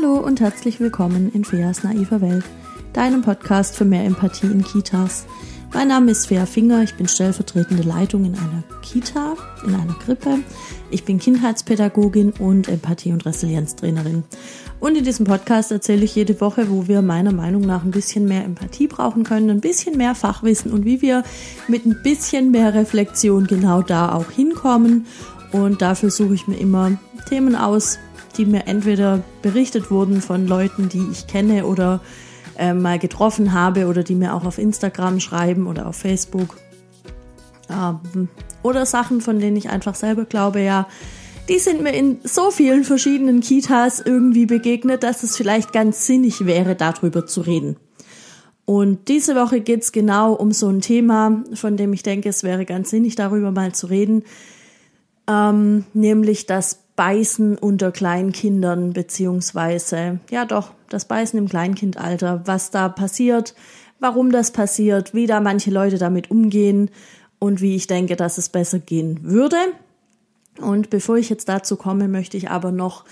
[0.00, 2.44] Hallo und herzlich willkommen in Feas naiver Welt,
[2.92, 5.26] deinem Podcast für mehr Empathie in Kitas.
[5.72, 9.34] Mein Name ist Fea Finger, ich bin stellvertretende Leitung in einer Kita,
[9.66, 10.38] in einer Krippe.
[10.90, 14.22] Ich bin Kindheitspädagogin und Empathie- und Resilienztrainerin.
[14.78, 18.26] Und in diesem Podcast erzähle ich jede Woche, wo wir meiner Meinung nach ein bisschen
[18.26, 21.24] mehr Empathie brauchen können, ein bisschen mehr Fachwissen und wie wir
[21.66, 25.06] mit ein bisschen mehr Reflexion genau da auch hinkommen.
[25.50, 26.92] Und dafür suche ich mir immer
[27.28, 27.98] Themen aus,
[28.38, 32.00] die mir entweder berichtet wurden von Leuten, die ich kenne oder
[32.56, 36.56] äh, mal getroffen habe oder die mir auch auf Instagram schreiben oder auf Facebook.
[37.68, 38.28] Ähm,
[38.62, 40.88] oder Sachen, von denen ich einfach selber glaube, ja,
[41.48, 46.44] die sind mir in so vielen verschiedenen Kitas irgendwie begegnet, dass es vielleicht ganz sinnig
[46.44, 47.76] wäre, darüber zu reden.
[48.66, 52.66] Und diese Woche geht's genau um so ein Thema, von dem ich denke, es wäre
[52.66, 54.24] ganz sinnig, darüber mal zu reden,
[55.26, 62.88] ähm, nämlich das Beißen unter Kleinkindern, beziehungsweise, ja doch, das Beißen im Kleinkindalter, was da
[62.88, 63.54] passiert,
[64.00, 66.90] warum das passiert, wie da manche Leute damit umgehen
[67.38, 69.58] und wie ich denke, dass es besser gehen würde.
[70.60, 73.04] Und bevor ich jetzt dazu komme, möchte ich aber noch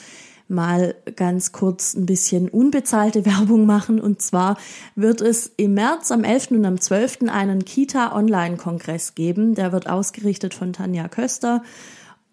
[0.48, 4.00] mal ganz kurz ein bisschen unbezahlte Werbung machen.
[4.00, 4.58] Und zwar
[4.96, 6.50] wird es im März am 11.
[6.50, 7.28] und am 12.
[7.28, 9.54] einen Kita-Online-Kongress geben.
[9.54, 11.62] Der wird ausgerichtet von Tanja Köster.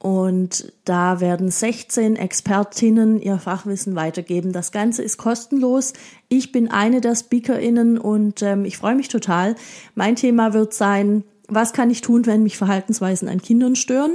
[0.04, 4.52] Und da werden 16 Expertinnen ihr Fachwissen weitergeben.
[4.52, 5.94] Das Ganze ist kostenlos.
[6.28, 9.56] Ich bin eine der SpeakerInnen und ähm, ich freue mich total.
[9.96, 14.12] Mein Thema wird sein, was kann ich tun, wenn mich Verhaltensweisen an Kindern stören?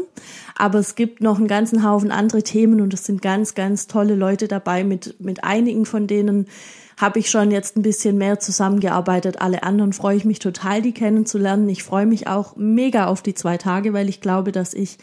[0.58, 4.14] Aber es gibt noch einen ganzen Haufen andere Themen und es sind ganz, ganz tolle
[4.14, 4.84] Leute dabei.
[4.84, 6.48] Mit, mit einigen von denen
[6.98, 9.40] habe ich schon jetzt ein bisschen mehr zusammengearbeitet.
[9.40, 11.66] Alle anderen freue ich mich total, die kennenzulernen.
[11.70, 14.98] Ich freue mich auch mega auf die zwei Tage, weil ich glaube, dass ich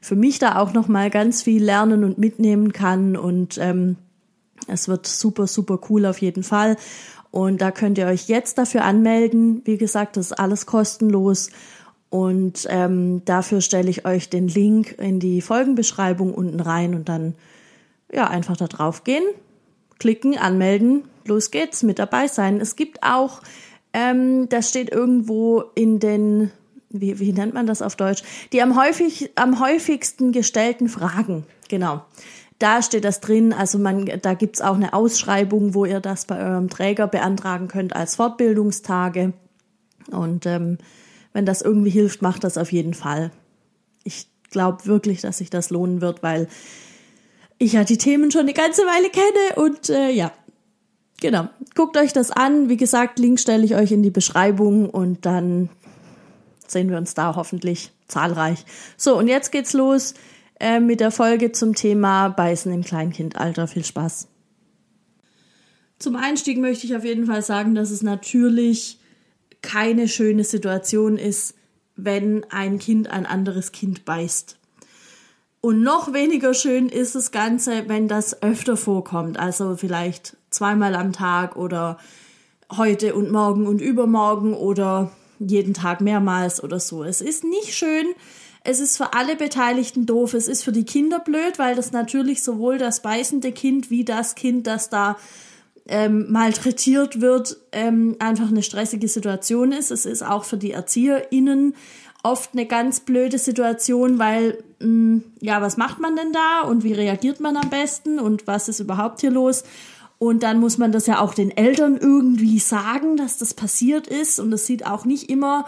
[0.00, 3.96] für mich da auch noch mal ganz viel lernen und mitnehmen kann und ähm,
[4.66, 6.76] es wird super super cool auf jeden Fall
[7.30, 9.62] und da könnt ihr euch jetzt dafür anmelden.
[9.64, 11.50] Wie gesagt, das ist alles kostenlos
[12.08, 17.34] und ähm, dafür stelle ich euch den Link in die Folgenbeschreibung unten rein und dann
[18.12, 19.22] ja einfach da drauf gehen,
[19.98, 22.60] klicken, anmelden, los geht's, mit dabei sein.
[22.60, 23.42] Es gibt auch,
[23.92, 26.50] ähm, das steht irgendwo in den
[26.90, 28.22] wie, wie nennt man das auf Deutsch?
[28.52, 31.44] Die am, häufig, am häufigsten gestellten Fragen.
[31.68, 32.04] Genau.
[32.58, 33.52] Da steht das drin.
[33.52, 37.96] Also man, da gibt's auch eine Ausschreibung, wo ihr das bei eurem Träger beantragen könnt
[37.96, 39.32] als Fortbildungstage.
[40.10, 40.78] Und ähm,
[41.32, 43.30] wenn das irgendwie hilft, macht das auf jeden Fall.
[44.02, 46.48] Ich glaube wirklich, dass sich das lohnen wird, weil
[47.58, 50.32] ich ja die Themen schon eine ganze Weile kenne und äh, ja,
[51.20, 51.48] genau.
[51.74, 52.68] Guckt euch das an.
[52.68, 55.68] Wie gesagt, Link stelle ich euch in die Beschreibung und dann
[56.70, 58.64] sehen wir uns da hoffentlich zahlreich.
[58.96, 60.14] So, und jetzt geht's los
[60.58, 63.66] äh, mit der Folge zum Thema Beißen im Kleinkindalter.
[63.66, 64.28] Viel Spaß.
[65.98, 68.98] Zum Einstieg möchte ich auf jeden Fall sagen, dass es natürlich
[69.62, 71.54] keine schöne Situation ist,
[71.96, 74.56] wenn ein Kind ein anderes Kind beißt.
[75.60, 79.38] Und noch weniger schön ist das Ganze, wenn das öfter vorkommt.
[79.38, 81.98] Also vielleicht zweimal am Tag oder
[82.74, 85.10] heute und morgen und übermorgen oder
[85.40, 87.02] jeden Tag mehrmals oder so.
[87.02, 88.06] Es ist nicht schön.
[88.62, 90.34] Es ist für alle Beteiligten doof.
[90.34, 94.34] Es ist für die Kinder blöd, weil das natürlich sowohl das beißende Kind wie das
[94.34, 95.16] Kind, das da
[95.88, 99.90] ähm, malträtiert wird, ähm, einfach eine stressige Situation ist.
[99.90, 101.74] Es ist auch für die ErzieherInnen
[102.22, 106.84] oft eine ganz blöde Situation, weil, mh, mm, ja, was macht man denn da und
[106.84, 109.64] wie reagiert man am besten und was ist überhaupt hier los?
[110.22, 114.38] Und dann muss man das ja auch den Eltern irgendwie sagen, dass das passiert ist.
[114.38, 115.64] Und es sieht auch nicht immer,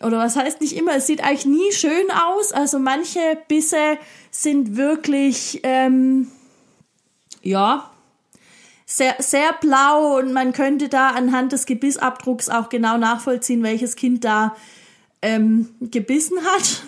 [0.00, 2.52] oder was heißt nicht immer, es sieht eigentlich nie schön aus.
[2.52, 3.98] Also manche Bisse
[4.30, 6.28] sind wirklich, ähm,
[7.42, 7.90] ja,
[8.86, 14.24] sehr, sehr blau und man könnte da anhand des Gebissabdrucks auch genau nachvollziehen, welches Kind
[14.24, 14.56] da
[15.20, 16.82] ähm, gebissen hat.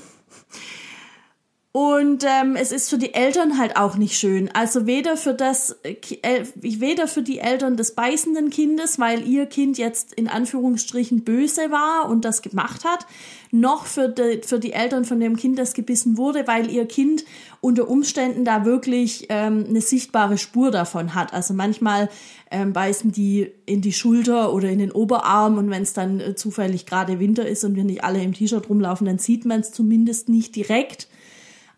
[1.77, 4.49] Und ähm, es ist für die Eltern halt auch nicht schön.
[4.55, 9.77] Also weder für das, äh, weder für die Eltern des beißenden Kindes, weil ihr Kind
[9.77, 13.09] jetzt in Anführungsstrichen böse war und das gemacht hat,
[13.51, 17.25] noch für die, für die Eltern von dem Kind, das gebissen wurde, weil ihr Kind
[17.61, 21.33] unter Umständen da wirklich ähm, eine sichtbare Spur davon hat.
[21.33, 22.09] Also manchmal
[22.53, 26.37] ähm, beißen die in die Schulter oder in den Oberarm und wenn es dann äh,
[26.37, 29.73] zufällig gerade Winter ist und wir nicht alle im T-Shirt rumlaufen, dann sieht man es
[29.73, 31.09] zumindest nicht direkt.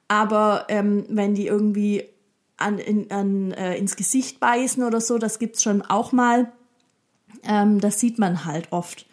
[0.09, 2.05] Aber ähm, wenn die irgendwie
[2.57, 6.53] an, in, an, äh, ins Gesicht beißen oder so, das gibt's schon auch mal.
[7.45, 9.07] Ähm, das sieht man halt oft.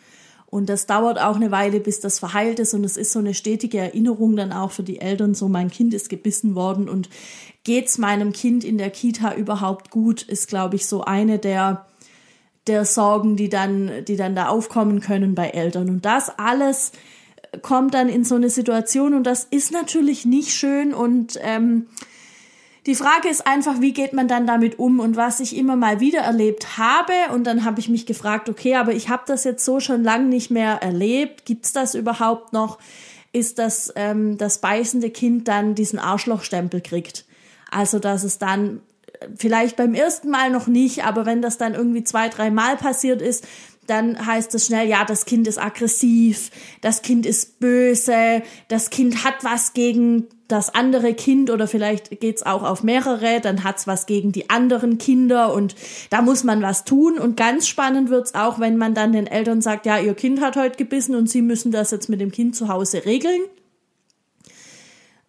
[0.53, 2.75] Und das dauert auch eine Weile, bis das verheilt ist.
[2.75, 5.95] Und es ist so eine stetige Erinnerung dann auch für die Eltern, so mein Kind
[5.95, 7.09] ist gebissen worden und
[7.63, 11.87] geht's meinem Kind in der Kita überhaupt gut, ist, glaube ich, so eine der,
[12.67, 15.89] der Sorgen, die dann, die dann da aufkommen können bei Eltern.
[15.89, 16.91] Und das alles
[17.61, 21.87] kommt dann in so eine Situation und das ist natürlich nicht schön und ähm,
[22.85, 24.99] die Frage ist einfach, wie geht man dann damit um?
[24.99, 28.75] Und was ich immer mal wieder erlebt habe, und dann habe ich mich gefragt, okay,
[28.75, 31.45] aber ich habe das jetzt so schon lange nicht mehr erlebt.
[31.45, 32.79] Gibt's das überhaupt noch?
[33.31, 37.23] Ist dass ähm, das beißende Kind dann diesen Arschlochstempel kriegt?
[37.71, 38.81] Also dass es dann
[39.37, 43.21] vielleicht beim ersten Mal noch nicht, aber wenn das dann irgendwie zwei, drei Mal passiert
[43.21, 43.45] ist,
[43.87, 46.51] dann heißt es schnell, ja, das Kind ist aggressiv,
[46.81, 52.43] das Kind ist böse, das Kind hat was gegen das andere Kind oder vielleicht geht's
[52.43, 55.75] auch auf mehrere, dann hat's was gegen die anderen Kinder und
[56.09, 57.17] da muss man was tun.
[57.17, 60.55] Und ganz spannend wird's auch, wenn man dann den Eltern sagt, ja, ihr Kind hat
[60.55, 63.41] heute gebissen und sie müssen das jetzt mit dem Kind zu Hause regeln.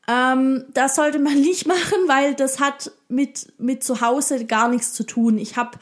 [0.07, 4.93] Ähm, das sollte man nicht machen, weil das hat mit, mit zu Hause gar nichts
[4.93, 5.39] zu tun.
[5.39, 5.79] Ich habe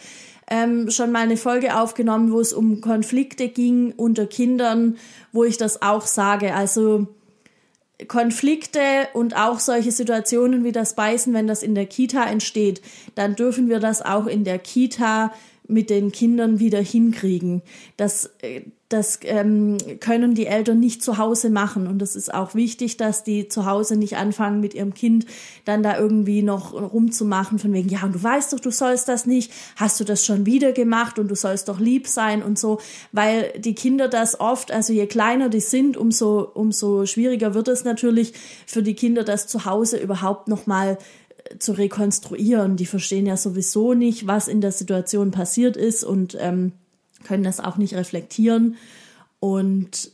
[0.52, 4.98] ähm, schon mal eine Folge aufgenommen, wo es um Konflikte ging unter Kindern,
[5.32, 6.54] wo ich das auch sage.
[6.54, 7.06] Also
[8.06, 12.82] Konflikte und auch solche Situationen wie das Beißen, wenn das in der Kita entsteht,
[13.14, 15.32] dann dürfen wir das auch in der Kita
[15.68, 17.62] mit den Kindern wieder hinkriegen.
[17.96, 18.60] Das, äh,
[18.92, 21.86] das ähm, können die Eltern nicht zu Hause machen.
[21.86, 25.26] Und es ist auch wichtig, dass die zu Hause nicht anfangen, mit ihrem Kind
[25.64, 29.26] dann da irgendwie noch rumzumachen, von wegen, ja, und du weißt doch, du sollst das
[29.26, 32.80] nicht, hast du das schon wieder gemacht und du sollst doch lieb sein und so,
[33.12, 37.84] weil die Kinder das oft, also je kleiner die sind, umso, umso schwieriger wird es
[37.84, 38.34] natürlich
[38.66, 40.98] für die Kinder, das zu Hause überhaupt nochmal
[41.58, 42.76] zu rekonstruieren.
[42.76, 46.72] Die verstehen ja sowieso nicht, was in der Situation passiert ist und ähm,
[47.22, 48.76] können das auch nicht reflektieren.
[49.40, 50.12] Und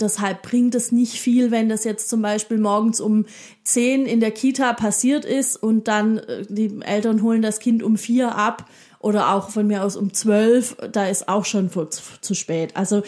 [0.00, 3.26] deshalb bringt es nicht viel, wenn das jetzt zum Beispiel morgens um
[3.64, 7.96] zehn in der Kita passiert ist und dann äh, die Eltern holen das Kind um
[7.96, 8.66] vier ab
[8.98, 11.70] oder auch von mir aus um zwölf, da ist auch schon
[12.20, 12.76] zu spät.
[12.76, 13.02] Also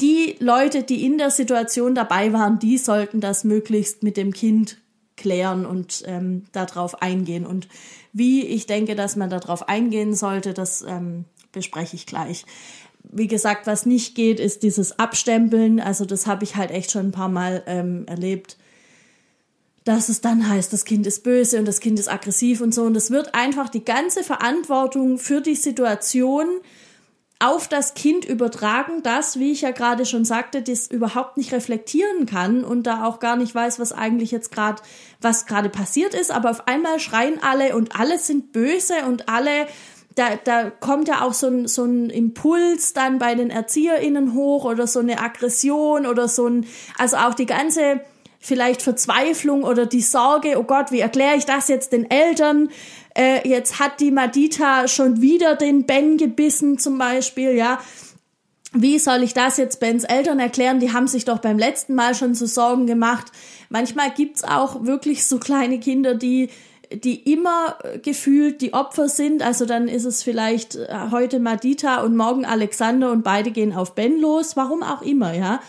[0.00, 4.78] die Leute, die in der Situation dabei waren, die sollten das möglichst mit dem Kind
[5.16, 7.46] klären und ähm, darauf eingehen.
[7.46, 7.68] Und
[8.12, 12.44] wie ich denke, dass man darauf eingehen sollte, das ähm, bespreche ich gleich.
[13.04, 15.80] Wie gesagt, was nicht geht, ist dieses Abstempeln.
[15.80, 18.56] Also das habe ich halt echt schon ein paar Mal ähm, erlebt,
[19.84, 22.84] dass es dann heißt, das Kind ist böse und das Kind ist aggressiv und so.
[22.84, 26.46] Und es wird einfach die ganze Verantwortung für die Situation
[27.42, 32.24] auf das Kind übertragen, das, wie ich ja gerade schon sagte, das überhaupt nicht reflektieren
[32.24, 34.80] kann und da auch gar nicht weiß, was eigentlich jetzt gerade,
[35.20, 36.30] was gerade passiert ist.
[36.30, 39.66] Aber auf einmal schreien alle und alle sind böse und alle,
[40.14, 44.64] da, da kommt ja auch so ein, so ein Impuls dann bei den ErzieherInnen hoch
[44.64, 46.66] oder so eine Aggression oder so ein,
[46.98, 48.00] also auch die ganze,
[48.38, 52.68] vielleicht Verzweiflung oder die Sorge, oh Gott, wie erkläre ich das jetzt den Eltern?
[53.14, 57.80] äh, jetzt hat die Madita schon wieder den Ben gebissen zum Beispiel, ja.
[58.74, 60.80] Wie soll ich das jetzt Bens Eltern erklären?
[60.80, 63.26] Die haben sich doch beim letzten Mal schon so Sorgen gemacht.
[63.68, 66.48] Manchmal gibt's auch wirklich so kleine Kinder, die
[66.96, 69.42] die immer gefühlt die Opfer sind.
[69.42, 73.94] Also dann ist es vielleicht äh, heute Madita und morgen Alexander und beide gehen auf
[73.94, 74.56] Ben los.
[74.56, 75.60] Warum auch immer, ja.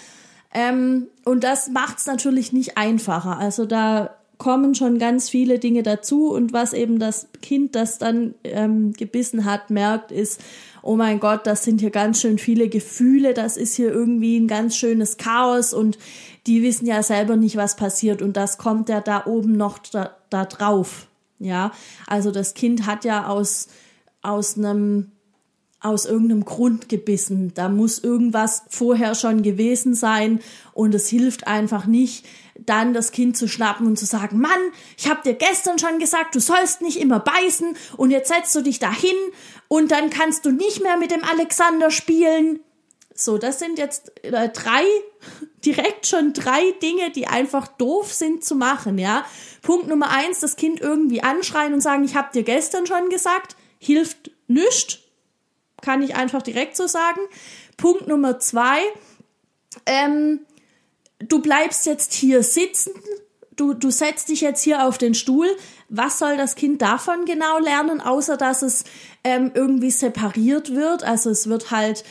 [0.53, 3.37] Ähm, und das macht's natürlich nicht einfacher.
[3.37, 8.35] Also da kommen schon ganz viele Dinge dazu und was eben das Kind, das dann
[8.43, 10.41] ähm, gebissen hat, merkt, ist,
[10.81, 14.47] oh mein Gott, das sind hier ganz schön viele Gefühle, das ist hier irgendwie ein
[14.47, 15.97] ganz schönes Chaos und
[16.45, 20.15] die wissen ja selber nicht, was passiert und das kommt ja da oben noch da,
[20.29, 21.07] da drauf.
[21.43, 21.71] Ja,
[22.07, 23.67] also das Kind hat ja aus,
[24.21, 25.11] aus einem
[25.81, 27.53] aus irgendeinem Grund gebissen.
[27.53, 30.39] Da muss irgendwas vorher schon gewesen sein
[30.71, 32.25] und es hilft einfach nicht,
[32.57, 34.51] dann das Kind zu schnappen und zu sagen, Mann,
[34.97, 38.61] ich habe dir gestern schon gesagt, du sollst nicht immer beißen und jetzt setzt du
[38.61, 39.17] dich dahin
[39.67, 42.61] und dann kannst du nicht mehr mit dem Alexander spielen.
[43.15, 44.83] So, das sind jetzt äh, drei,
[45.65, 49.25] direkt schon drei Dinge, die einfach doof sind zu machen, ja.
[49.61, 53.55] Punkt Nummer eins, das Kind irgendwie anschreien und sagen, ich habe dir gestern schon gesagt,
[53.79, 54.99] hilft nichts,
[55.81, 57.21] kann ich einfach direkt so sagen.
[57.77, 58.81] Punkt Nummer zwei,
[59.85, 60.39] ähm,
[61.19, 62.93] du bleibst jetzt hier sitzen,
[63.55, 65.47] du, du setzt dich jetzt hier auf den Stuhl.
[65.89, 68.83] Was soll das Kind davon genau lernen, außer dass es
[69.23, 71.03] ähm, irgendwie separiert wird?
[71.03, 72.03] Also es wird halt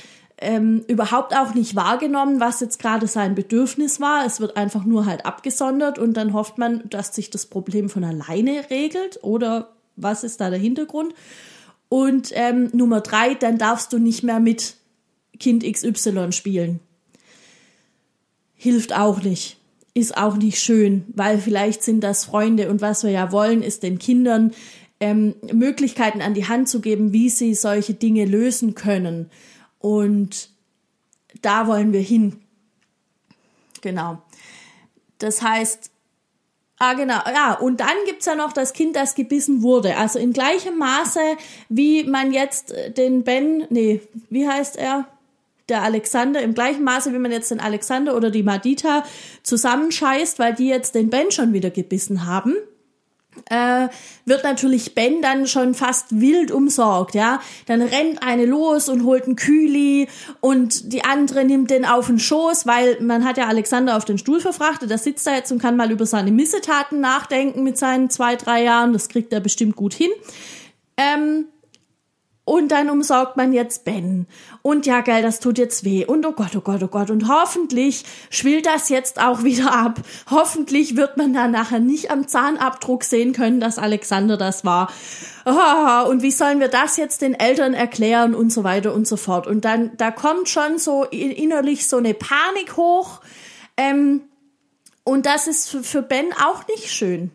[0.43, 4.27] ähm, überhaupt auch nicht wahrgenommen, was jetzt gerade sein Bedürfnis war.
[4.27, 8.05] Es wird einfach nur halt abgesondert und dann hofft man, dass sich das Problem von
[8.05, 11.15] alleine regelt oder was ist da der Hintergrund?
[11.89, 14.77] Und ähm, Nummer drei, dann darfst du nicht mehr mit
[15.39, 16.81] Kind XY spielen
[18.63, 19.57] hilft auch nicht.
[19.93, 23.83] Ist auch nicht schön, weil vielleicht sind das Freunde und was wir ja wollen, ist
[23.83, 24.53] den Kindern
[25.01, 29.31] ähm, Möglichkeiten an die Hand zu geben, wie sie solche Dinge lösen können.
[29.83, 30.49] Und
[31.43, 32.41] da wollen wir hin.
[33.83, 34.23] Genau.
[35.19, 35.91] Das heißt,
[36.79, 37.21] Ah, genau.
[37.33, 39.97] Ja, und dann gibt's ja noch das Kind, das gebissen wurde.
[39.97, 41.21] Also in gleichem Maße,
[41.69, 45.07] wie man jetzt den Ben, nee, wie heißt er?
[45.69, 49.05] Der Alexander, im gleichen Maße, wie man jetzt den Alexander oder die Madita
[49.45, 52.57] zusammenscheißt, weil die jetzt den Ben schon wieder gebissen haben
[53.51, 53.89] äh,
[54.25, 57.41] wird natürlich Ben dann schon fast wild umsorgt, ja.
[57.67, 60.09] Dann rennt eine los und holt einen Kühli
[60.41, 64.19] und die andere nimmt den auf den Schoß, weil man hat ja Alexander auf den
[64.19, 68.11] Stuhl verfrachtet, da sitzt er jetzt und kann mal über seine Missetaten nachdenken mit seinen
[68.11, 70.11] zwei, drei Jahren, das kriegt er bestimmt gut hin.
[70.97, 71.47] Ähm,
[72.45, 74.27] und dann umsorgt man jetzt Ben.
[74.63, 76.05] Und ja, geil, das tut jetzt weh.
[76.05, 77.11] Und oh Gott, oh Gott, oh Gott.
[77.11, 80.01] Und hoffentlich schwillt das jetzt auch wieder ab.
[80.29, 84.93] Hoffentlich wird man dann nachher nicht am Zahnabdruck sehen können, dass Alexander das war.
[85.47, 89.17] Oh, und wie sollen wir das jetzt den Eltern erklären und so weiter und so
[89.17, 89.47] fort.
[89.47, 93.21] Und dann, da kommt schon so innerlich so eine Panik hoch.
[93.77, 94.23] Ähm,
[95.05, 97.31] und das ist für, für Ben auch nicht schön.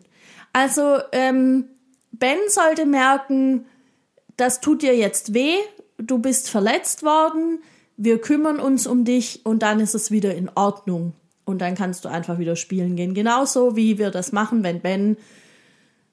[0.52, 1.64] Also, ähm,
[2.12, 3.66] Ben sollte merken,
[4.38, 5.56] das tut dir jetzt weh,
[5.98, 7.60] du bist verletzt worden,
[7.98, 11.12] wir kümmern uns um dich und dann ist es wieder in Ordnung.
[11.44, 13.14] Und dann kannst du einfach wieder spielen gehen.
[13.14, 15.16] Genauso wie wir das machen, wenn Ben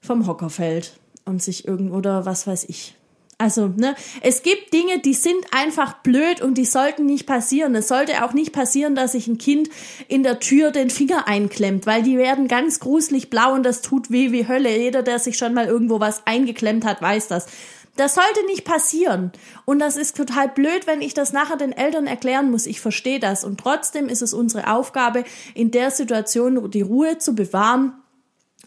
[0.00, 2.96] vom Hocker fällt und sich irgendwo oder was weiß ich.
[3.38, 7.74] Also, ne, es gibt Dinge, die sind einfach blöd und die sollten nicht passieren.
[7.74, 9.68] Es sollte auch nicht passieren, dass sich ein Kind
[10.08, 14.10] in der Tür den Finger einklemmt, weil die werden ganz gruselig blau und das tut
[14.10, 14.74] weh wie Hölle.
[14.74, 17.46] Jeder, der sich schon mal irgendwo was eingeklemmt hat, weiß das.
[17.96, 19.32] Das sollte nicht passieren.
[19.64, 22.66] Und das ist total blöd, wenn ich das nachher den Eltern erklären muss.
[22.66, 23.44] Ich verstehe das.
[23.44, 25.24] Und trotzdem ist es unsere Aufgabe,
[25.54, 27.94] in der Situation die Ruhe zu bewahren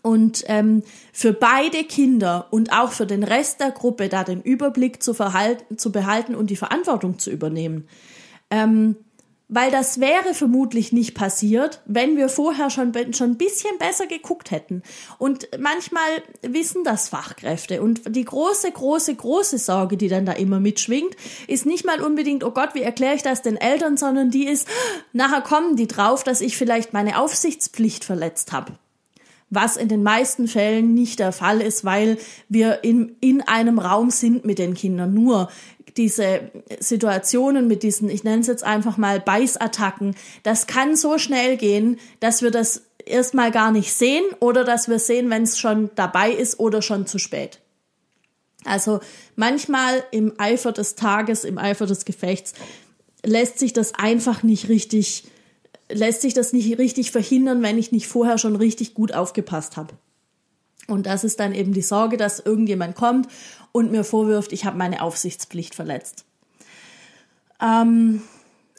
[0.01, 5.03] und ähm, für beide Kinder und auch für den Rest der Gruppe da den Überblick
[5.03, 7.87] zu, verhalten, zu behalten und die Verantwortung zu übernehmen.
[8.49, 8.95] Ähm,
[9.49, 14.51] weil das wäre vermutlich nicht passiert, wenn wir vorher schon, schon ein bisschen besser geguckt
[14.51, 14.83] hätten.
[15.17, 17.81] Und manchmal wissen das Fachkräfte.
[17.81, 21.15] Und die große, große, große Sorge, die dann da immer mitschwingt,
[21.47, 24.67] ist nicht mal unbedingt, oh Gott, wie erkläre ich das den Eltern, sondern die ist,
[25.13, 28.73] nachher kommen die drauf, dass ich vielleicht meine Aufsichtspflicht verletzt habe
[29.49, 32.17] was in den meisten Fällen nicht der Fall ist, weil
[32.49, 35.13] wir in, in einem Raum sind mit den Kindern.
[35.13, 35.49] Nur
[35.97, 41.57] diese Situationen mit diesen, ich nenne es jetzt einfach mal Beißattacken, das kann so schnell
[41.57, 45.89] gehen, dass wir das erstmal gar nicht sehen oder dass wir sehen, wenn es schon
[45.95, 47.59] dabei ist oder schon zu spät.
[48.65, 48.99] Also
[49.35, 52.53] manchmal im Eifer des Tages, im Eifer des Gefechts
[53.25, 55.25] lässt sich das einfach nicht richtig,
[55.89, 59.93] lässt sich das nicht richtig verhindern, wenn ich nicht vorher schon richtig gut aufgepasst habe.
[60.87, 63.27] Und das ist dann eben die Sorge, dass irgendjemand kommt
[63.71, 66.25] und mir vorwirft, ich habe meine Aufsichtspflicht verletzt.
[67.61, 68.21] Ähm,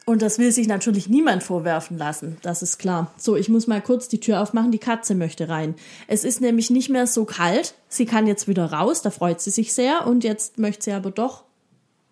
[0.05, 3.13] und das will sich natürlich niemand vorwerfen lassen, das ist klar.
[3.17, 5.75] So, ich muss mal kurz die Tür aufmachen, die Katze möchte rein.
[6.07, 9.51] Es ist nämlich nicht mehr so kalt, sie kann jetzt wieder raus, da freut sie
[9.51, 11.43] sich sehr und jetzt möchte sie aber doch.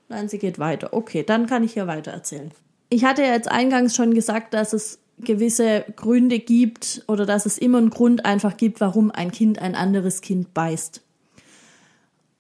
[0.08, 0.94] Nein, sie geht weiter.
[0.94, 2.52] Okay, dann kann ich hier weiter erzählen.
[2.90, 7.58] Ich hatte ja jetzt eingangs schon gesagt, dass es gewisse Gründe gibt oder dass es
[7.58, 11.02] immer einen Grund einfach gibt, warum ein Kind ein anderes Kind beißt.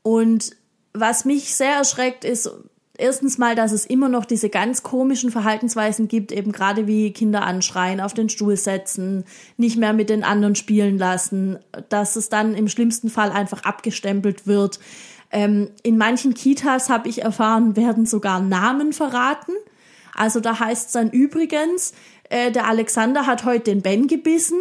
[0.09, 0.55] Und
[0.91, 2.49] was mich sehr erschreckt, ist
[2.97, 7.43] erstens mal, dass es immer noch diese ganz komischen Verhaltensweisen gibt, eben gerade wie Kinder
[7.43, 9.23] anschreien, auf den Stuhl setzen,
[9.55, 14.47] nicht mehr mit den anderen spielen lassen, dass es dann im schlimmsten Fall einfach abgestempelt
[14.47, 14.79] wird.
[15.29, 19.53] Ähm, in manchen Kitas habe ich erfahren, werden sogar Namen verraten.
[20.15, 21.93] Also da heißt es dann übrigens,
[22.31, 24.57] äh, der Alexander hat heute den Ben gebissen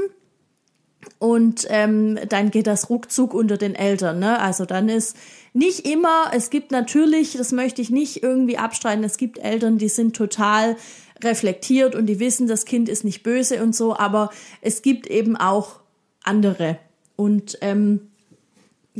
[1.18, 4.18] und ähm, dann geht das ruckzuck unter den Eltern.
[4.18, 4.38] Ne?
[4.38, 5.16] Also dann ist
[5.52, 9.88] nicht immer, es gibt natürlich, das möchte ich nicht irgendwie abstreiten, es gibt Eltern, die
[9.88, 10.76] sind total
[11.22, 15.36] reflektiert und die wissen, das Kind ist nicht böse und so, aber es gibt eben
[15.36, 15.80] auch
[16.22, 16.78] andere.
[17.16, 18.08] Und ähm,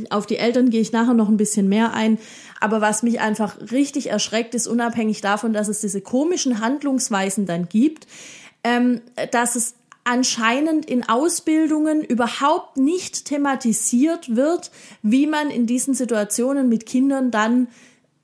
[0.09, 2.17] auf die Eltern gehe ich nachher noch ein bisschen mehr ein.
[2.59, 7.69] Aber was mich einfach richtig erschreckt, ist unabhängig davon, dass es diese komischen Handlungsweisen dann
[7.69, 8.07] gibt,
[8.63, 9.01] ähm,
[9.31, 9.75] dass es
[10.09, 14.71] anscheinend in Ausbildungen überhaupt nicht thematisiert wird,
[15.03, 17.67] wie man in diesen Situationen mit Kindern dann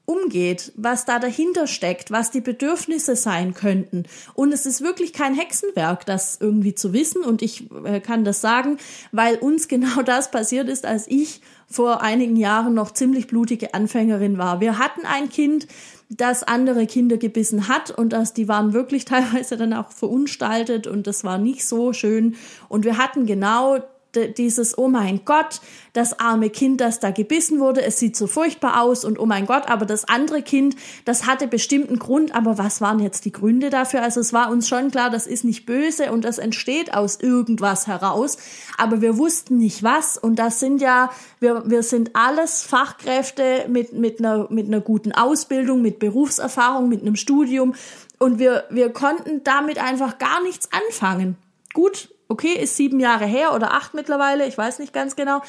[0.06, 4.04] umgeht, was da dahinter steckt, was die Bedürfnisse sein könnten.
[4.34, 7.24] Und es ist wirklich kein Hexenwerk, das irgendwie zu wissen.
[7.24, 8.77] Und ich äh, kann das sagen,
[9.12, 14.39] weil uns genau das passiert ist, als ich vor einigen Jahren noch ziemlich blutige Anfängerin
[14.39, 14.60] war.
[14.60, 15.68] Wir hatten ein Kind,
[16.10, 21.08] dass andere Kinder gebissen hat und dass die waren wirklich teilweise dann auch verunstaltet und
[21.08, 22.36] das war nicht so schön.
[22.70, 23.80] Und wir hatten genau
[24.15, 25.62] dieses, oh mein Gott,
[25.93, 29.45] das arme Kind, das da gebissen wurde, es sieht so furchtbar aus und oh mein
[29.45, 33.69] Gott, aber das andere Kind, das hatte bestimmten Grund, aber was waren jetzt die Gründe
[33.69, 34.01] dafür?
[34.01, 37.88] Also es war uns schon klar, das ist nicht böse und das entsteht aus irgendwas
[37.88, 38.38] heraus,
[38.77, 43.93] aber wir wussten nicht was und das sind ja, wir, wir sind alles Fachkräfte mit,
[43.93, 47.75] mit, einer, mit einer guten Ausbildung, mit Berufserfahrung, mit einem Studium
[48.19, 51.38] und wir, wir konnten damit einfach gar nichts anfangen.
[51.74, 55.41] Gut, okay, ist sieben Jahre her oder acht mittlerweile, ich weiß nicht ganz genau.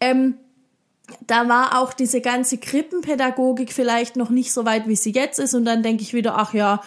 [0.00, 0.36] Ähm,
[1.26, 5.54] da war auch diese ganze Krippenpädagogik vielleicht noch nicht so weit, wie sie jetzt ist.
[5.54, 6.80] Und dann denke ich wieder, ach ja,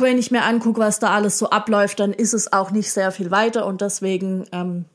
[0.00, 3.12] wenn ich mir angucke, was da alles so abläuft, dann ist es auch nicht sehr
[3.12, 3.66] viel weiter.
[3.66, 4.86] Und deswegen ähm,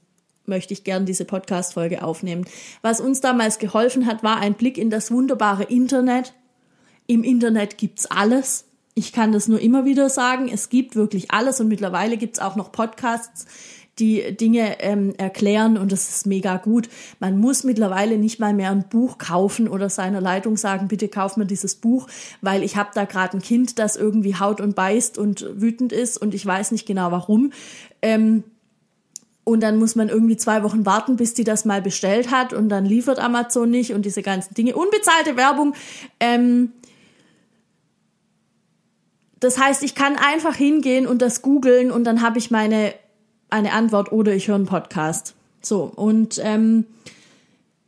[0.46, 2.46] möchte ich gern diese Podcast-Folge aufnehmen.
[2.82, 6.34] Was uns damals geholfen hat, war ein Blick in das wunderbare Internet.
[7.05, 8.65] Im Internet gibt's alles
[8.96, 12.56] ich kann das nur immer wieder sagen, es gibt wirklich alles und mittlerweile gibt's auch
[12.56, 13.46] noch Podcasts,
[14.00, 16.90] die Dinge ähm, erklären und das ist mega gut.
[17.20, 21.38] Man muss mittlerweile nicht mal mehr ein Buch kaufen oder seiner Leitung sagen, bitte kauf
[21.38, 22.08] mir dieses Buch,
[22.42, 26.20] weil ich habe da gerade ein Kind, das irgendwie haut und beißt und wütend ist
[26.20, 27.52] und ich weiß nicht genau warum.
[28.02, 28.44] Ähm,
[29.44, 32.70] und dann muss man irgendwie zwei Wochen warten, bis die das mal bestellt hat und
[32.70, 34.76] dann liefert Amazon nicht und diese ganzen Dinge.
[34.76, 35.76] Unbezahlte Werbung.
[36.20, 36.72] Ähm,
[39.44, 42.94] das heißt, ich kann einfach hingehen und das googeln und dann habe ich meine
[43.50, 45.36] eine Antwort oder ich höre einen Podcast.
[45.62, 46.86] So, und ähm,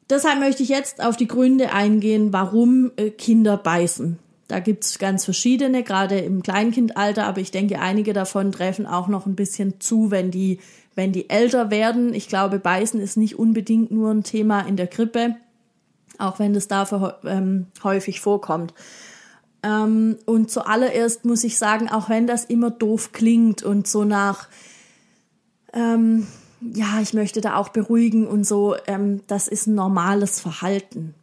[0.10, 4.20] deshalb möchte ich jetzt auf die Gründe eingehen, warum äh, Kinder beißen.
[4.48, 9.26] Da gibt's ganz verschiedene, gerade im Kleinkindalter, aber ich denke, einige davon treffen auch noch
[9.26, 10.60] ein bisschen zu, wenn die,
[10.94, 12.14] wenn die älter werden.
[12.14, 15.36] Ich glaube, Beißen ist nicht unbedingt nur ein Thema in der Krippe,
[16.20, 18.74] auch wenn das dafür ähm, häufig vorkommt.
[19.66, 24.48] Ähm, und zuallererst muss ich sagen, auch wenn das immer doof klingt und so nach,
[25.74, 26.28] ähm,
[26.62, 31.16] ja, ich möchte da auch beruhigen und so, ähm, das ist ein normales Verhalten.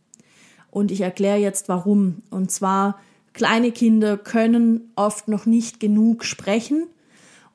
[0.70, 2.22] Und ich erkläre jetzt warum.
[2.31, 2.98] Und zwar,
[3.33, 6.87] kleine Kinder können oft noch nicht genug sprechen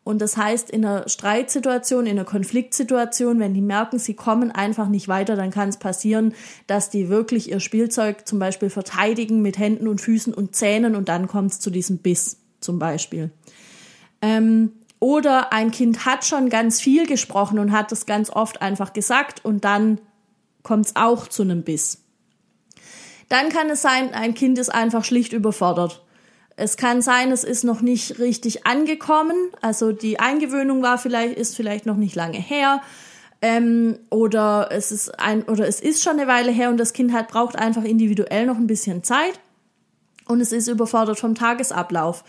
[0.08, 4.88] und das heißt, in einer Streitsituation, in einer Konfliktsituation, wenn die merken, sie kommen einfach
[4.88, 6.34] nicht weiter, dann kann es passieren,
[6.66, 11.10] dass die wirklich ihr Spielzeug zum Beispiel verteidigen mit Händen und Füßen und Zähnen und
[11.10, 13.32] dann kommt es zu diesem Biss zum Beispiel.
[14.22, 18.94] Ähm, oder ein Kind hat schon ganz viel gesprochen und hat das ganz oft einfach
[18.94, 20.00] gesagt und dann
[20.64, 22.02] kommt es auch zu einem Biss.
[23.28, 26.07] Dann kann es sein, ein Kind ist einfach schlicht überfordert.
[26.60, 29.38] Es kann sein, es ist noch nicht richtig angekommen.
[29.62, 32.82] Also die Eingewöhnung war vielleicht, ist vielleicht noch nicht lange her.
[33.44, 37.14] Ähm, oder es ist ein, oder es ist schon eine Weile her und das Kind
[37.14, 39.40] hat, braucht einfach individuell noch ein bisschen Zeit.
[40.28, 42.24] Und es ist überfordert vom Tagesablauf.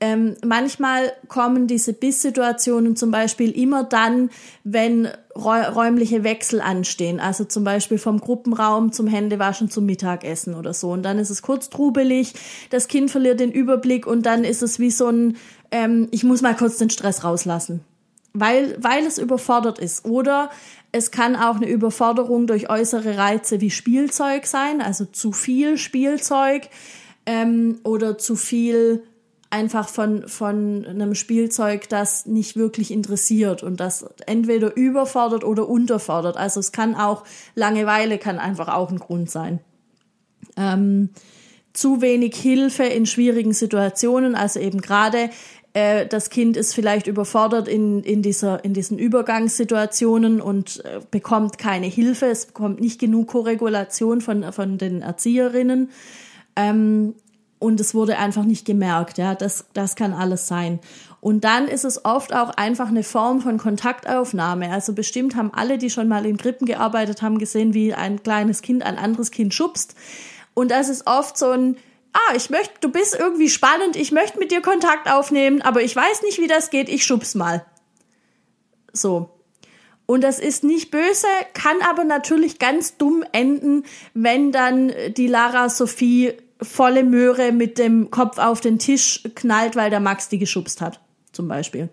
[0.00, 4.30] Ähm, manchmal kommen diese Bisssituationen zum Beispiel immer dann,
[4.62, 7.18] wenn räumliche Wechsel anstehen.
[7.18, 10.90] Also zum Beispiel vom Gruppenraum zum Händewaschen zum Mittagessen oder so.
[10.90, 12.34] Und dann ist es kurz trubelig,
[12.70, 15.36] das Kind verliert den Überblick und dann ist es wie so ein,
[15.72, 17.80] ähm, ich muss mal kurz den Stress rauslassen.
[18.34, 20.04] Weil, weil es überfordert ist.
[20.04, 20.50] Oder
[20.92, 26.68] es kann auch eine Überforderung durch äußere Reize wie Spielzeug sein, also zu viel Spielzeug
[27.26, 29.02] ähm, oder zu viel
[29.50, 36.36] einfach von, von einem Spielzeug, das nicht wirklich interessiert und das entweder überfordert oder unterfordert.
[36.36, 39.60] Also es kann auch, Langeweile kann einfach auch ein Grund sein.
[40.56, 41.10] Ähm,
[41.72, 45.30] zu wenig Hilfe in schwierigen Situationen, also eben gerade
[45.72, 51.58] äh, das Kind ist vielleicht überfordert in, in, dieser, in diesen Übergangssituationen und äh, bekommt
[51.58, 55.90] keine Hilfe, es bekommt nicht genug Korregulation von, von den Erzieherinnen.
[56.56, 57.14] Ähm,
[57.58, 59.18] und es wurde einfach nicht gemerkt.
[59.18, 60.80] Ja, das, das kann alles sein.
[61.20, 64.70] Und dann ist es oft auch einfach eine Form von Kontaktaufnahme.
[64.70, 68.62] Also bestimmt haben alle, die schon mal in Krippen gearbeitet haben, gesehen, wie ein kleines
[68.62, 69.96] Kind ein anderes Kind schubst.
[70.54, 71.76] Und das ist oft so ein,
[72.12, 75.94] ah, ich möchte, du bist irgendwie spannend, ich möchte mit dir Kontakt aufnehmen, aber ich
[75.94, 77.64] weiß nicht, wie das geht, ich schub's mal.
[78.92, 79.30] So.
[80.06, 85.68] Und das ist nicht böse, kann aber natürlich ganz dumm enden, wenn dann die Lara
[85.68, 90.80] Sophie volle Möhre mit dem Kopf auf den Tisch knallt, weil der Max die geschubst
[90.80, 91.00] hat,
[91.32, 91.88] zum Beispiel.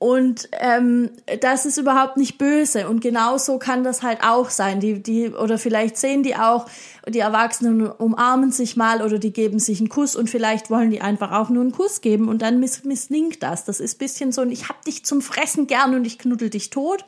[0.00, 1.10] Und ähm,
[1.42, 2.88] das ist überhaupt nicht böse.
[2.88, 4.80] Und genauso kann das halt auch sein.
[4.80, 6.64] Die, die, oder vielleicht sehen die auch,
[7.06, 11.02] die Erwachsenen umarmen sich mal oder die geben sich einen Kuss und vielleicht wollen die
[11.02, 13.66] einfach auch nur einen Kuss geben und dann miss, misslingt das.
[13.66, 16.70] Das ist bisschen so ein Ich hab dich zum Fressen gern und ich knuddel dich
[16.70, 17.04] tot.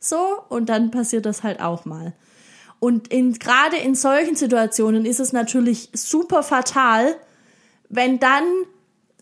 [0.00, 2.12] So, und dann passiert das halt auch mal.
[2.82, 7.14] Und in, gerade in solchen Situationen ist es natürlich super fatal,
[7.88, 8.42] wenn dann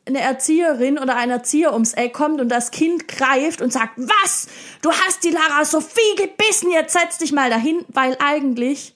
[0.07, 4.49] eine Erzieherin oder ein Erzieher ums Eck kommt und das Kind greift und sagt, was?
[4.81, 8.95] Du hast die Lara Sophie gebissen, jetzt setz dich mal dahin, weil eigentlich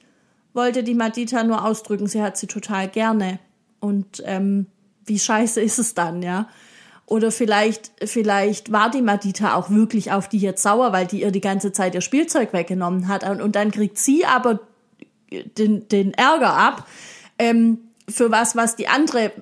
[0.55, 3.41] wollte die Madita nur ausdrücken, sie hat sie total gerne.
[3.81, 4.69] Und ähm,
[5.05, 6.49] wie scheiße ist es dann, ja?
[7.07, 11.31] Oder vielleicht, vielleicht war die Madita auch wirklich auf die jetzt sauer, weil die ihr
[11.31, 13.29] die ganze Zeit ihr Spielzeug weggenommen hat.
[13.29, 14.61] Und, und dann kriegt sie aber
[15.31, 16.87] den, den Ärger ab
[17.39, 19.33] ähm, für was, was die andere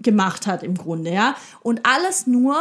[0.00, 1.36] gemacht hat im Grunde, ja.
[1.60, 2.56] Und alles nur,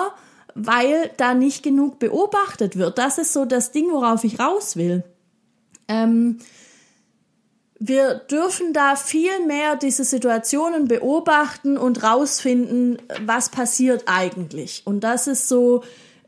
[0.53, 2.97] weil da nicht genug beobachtet wird.
[2.97, 5.03] Das ist so das Ding, worauf ich raus will.
[5.87, 6.39] Ähm,
[7.83, 14.83] wir dürfen da viel mehr diese Situationen beobachten und rausfinden, was passiert eigentlich.
[14.85, 15.83] Und das ist so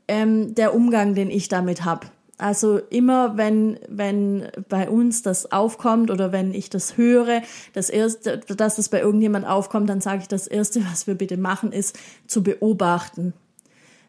[0.08, 2.08] ähm, der Umgang, den ich damit habe.
[2.40, 8.40] Also immer, wenn, wenn bei uns das aufkommt oder wenn ich das höre, das erste,
[8.40, 12.00] dass das bei irgendjemand aufkommt, dann sage ich, das erste, was wir bitte machen, ist
[12.26, 13.34] zu beobachten.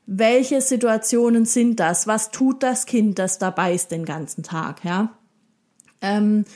[0.07, 2.07] Welche Situationen sind das?
[2.07, 5.11] Was tut das Kind, das dabei ist den ganzen Tag, ja?
[6.01, 6.47] Ähm,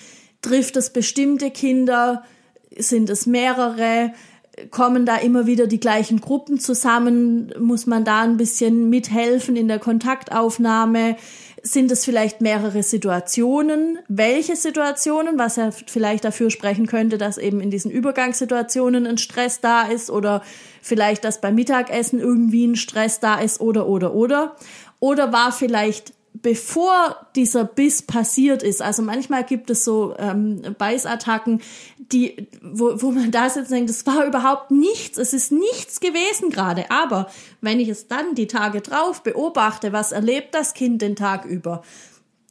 [0.42, 2.22] Trifft es bestimmte Kinder?
[2.76, 4.12] Sind es mehrere?
[4.70, 7.52] Kommen da immer wieder die gleichen Gruppen zusammen?
[7.58, 11.16] Muss man da ein bisschen mithelfen in der Kontaktaufnahme?
[11.62, 13.98] Sind es vielleicht mehrere Situationen?
[14.08, 15.38] Welche Situationen?
[15.38, 20.10] Was ja vielleicht dafür sprechen könnte, dass eben in diesen Übergangssituationen ein Stress da ist
[20.10, 20.42] oder
[20.82, 24.56] vielleicht, dass beim Mittagessen irgendwie ein Stress da ist oder, oder, oder.
[25.00, 31.60] Oder war vielleicht bevor dieser Biss passiert ist, also manchmal gibt es so ähm, Beißattacken,
[31.98, 36.00] die, wo, wo man da sitzt und denkt, das war überhaupt nichts, es ist nichts
[36.00, 36.90] gewesen gerade.
[36.90, 37.28] Aber
[37.60, 41.82] wenn ich es dann die Tage drauf beobachte, was erlebt das Kind den Tag über,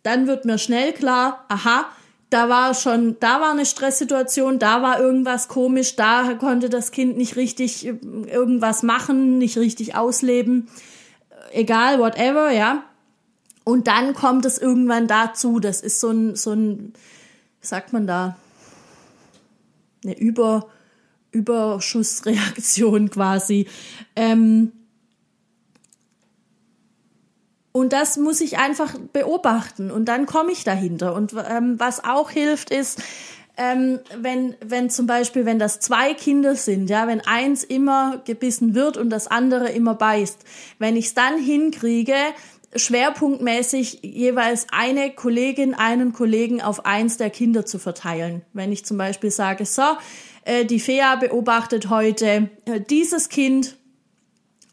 [0.04, 1.86] dann wird mir schnell klar, aha,
[2.30, 7.18] da war schon, da war eine Stresssituation, da war irgendwas komisch, da konnte das Kind
[7.18, 7.96] nicht richtig äh,
[8.30, 10.68] irgendwas machen, nicht richtig ausleben,
[11.52, 12.84] egal, whatever, ja.
[13.68, 15.60] Und dann kommt es irgendwann dazu.
[15.60, 16.94] Das ist so ein, so ein,
[17.60, 18.38] wie sagt man da,
[20.06, 20.70] eine Über,
[21.32, 23.68] Überschussreaktion quasi.
[24.16, 24.72] Ähm,
[27.74, 31.14] und das muss ich einfach beobachten und dann komme ich dahinter.
[31.14, 33.04] Und ähm, was auch hilft, ist,
[33.58, 38.76] ähm, wenn, wenn zum Beispiel, wenn das zwei Kinder sind, ja, wenn eins immer gebissen
[38.76, 40.40] wird und das andere immer beißt,
[40.80, 42.16] wenn ich es dann hinkriege,
[42.76, 48.44] schwerpunktmäßig jeweils eine Kollegin, einen Kollegen auf eins der Kinder zu verteilen.
[48.54, 49.84] Wenn ich zum Beispiel sage, so,
[50.44, 53.78] äh, die Fea beobachtet heute äh, dieses Kind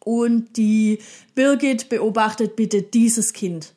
[0.04, 0.98] und die
[1.34, 3.74] Birgit beobachtet bitte dieses Kind.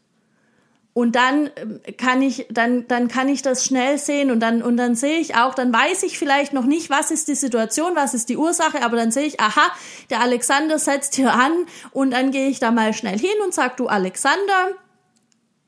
[0.98, 4.78] Und dann ähm, kann ich, dann, dann kann ich das schnell sehen und dann, und
[4.78, 8.16] dann sehe ich auch, dann weiß ich vielleicht noch nicht, was ist die Situation, was
[8.16, 9.62] ist die Ursache, aber dann sehe ich, aha,
[10.10, 11.52] der Alexander setzt hier an
[11.92, 14.72] und dann gehe ich da mal schnell hin und sag, du Alexander,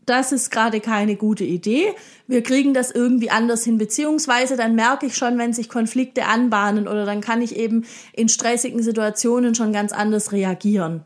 [0.07, 1.93] das ist gerade keine gute Idee.
[2.25, 6.87] Wir kriegen das irgendwie anders hin, beziehungsweise dann merke ich schon, wenn sich Konflikte anbahnen
[6.87, 11.05] oder dann kann ich eben in stressigen Situationen schon ganz anders reagieren.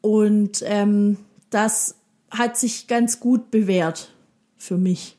[0.00, 1.18] Und ähm,
[1.50, 1.97] das
[2.30, 4.12] hat sich ganz gut bewährt
[4.56, 5.16] für mich.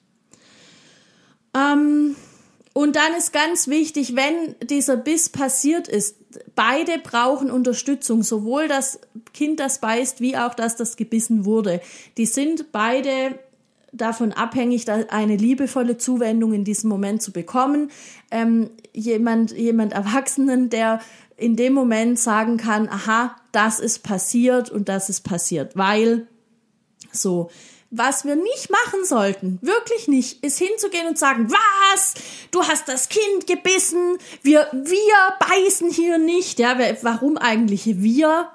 [1.55, 2.15] Ähm,
[2.73, 6.15] und dann ist ganz wichtig, wenn dieser Biss passiert ist,
[6.55, 8.99] beide brauchen Unterstützung, sowohl das
[9.33, 11.81] Kind, das beißt, wie auch das, das gebissen wurde.
[12.17, 13.39] Die sind beide
[13.91, 17.89] davon abhängig, eine liebevolle Zuwendung in diesem Moment zu bekommen.
[18.29, 20.99] Ähm, jemand, jemand Erwachsenen, der
[21.37, 26.27] in dem Moment sagen kann, aha, das ist passiert und das ist passiert, weil
[27.11, 27.49] so.
[27.91, 32.13] Was wir nicht machen sollten, wirklich nicht, ist hinzugehen und sagen, was?
[32.51, 38.51] Du hast das Kind gebissen, wir, wir beißen hier nicht, ja, warum eigentlich wir?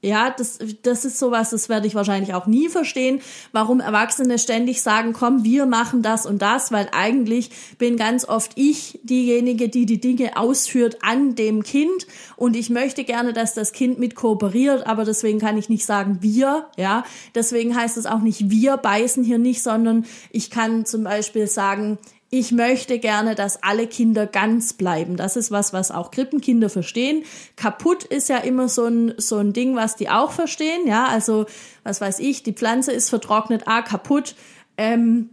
[0.00, 4.80] Ja, das, das ist sowas, das werde ich wahrscheinlich auch nie verstehen, warum Erwachsene ständig
[4.80, 9.86] sagen, komm, wir machen das und das, weil eigentlich bin ganz oft ich diejenige, die
[9.86, 12.06] die Dinge ausführt an dem Kind
[12.36, 16.18] und ich möchte gerne, dass das Kind mit kooperiert, aber deswegen kann ich nicht sagen
[16.20, 17.02] wir, ja,
[17.34, 21.98] deswegen heißt es auch nicht wir beißen hier nicht, sondern ich kann zum Beispiel sagen,
[22.30, 25.16] ich möchte gerne, dass alle Kinder ganz bleiben.
[25.16, 27.24] Das ist was, was auch Krippenkinder verstehen.
[27.56, 30.86] Kaputt ist ja immer so ein, so ein Ding, was die auch verstehen.
[30.86, 31.46] Ja, also,
[31.84, 34.34] was weiß ich, die Pflanze ist vertrocknet, ah, kaputt.
[34.76, 35.30] Ähm,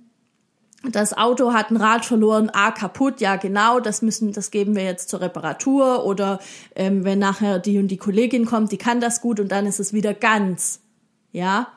[0.91, 4.83] das Auto hat ein Rad verloren, ah, kaputt, ja genau, das müssen, das geben wir
[4.83, 6.39] jetzt zur Reparatur oder
[6.75, 9.79] ähm, wenn nachher die und die Kollegin kommt, die kann das gut und dann ist
[9.79, 10.79] es wieder ganz.
[11.31, 11.67] Ja,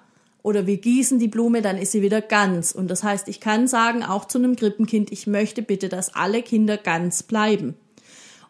[0.49, 2.73] oder wir gießen die Blume, dann ist sie wieder ganz.
[2.73, 6.41] Und das heißt, ich kann sagen, auch zu einem Krippenkind, ich möchte bitte, dass alle
[6.43, 7.75] Kinder ganz bleiben.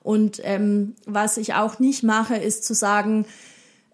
[0.05, 3.27] Und ähm, was ich auch nicht mache, ist zu sagen,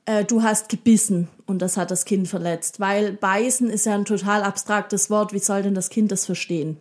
[0.04, 2.78] äh, du hast gebissen und das hat das Kind verletzt.
[2.78, 5.32] Weil beißen ist ja ein total abstraktes Wort.
[5.32, 6.76] Wie soll denn das Kind das verstehen?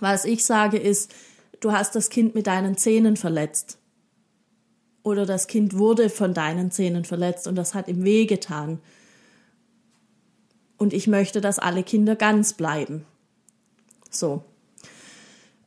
[0.00, 1.14] Was ich sage ist,
[1.60, 3.78] du hast das Kind mit deinen Zähnen verletzt.
[5.04, 8.80] Oder das Kind wurde von deinen Zähnen verletzt und das hat ihm wehgetan.
[10.80, 13.04] Und ich möchte, dass alle Kinder ganz bleiben.
[14.08, 14.42] So.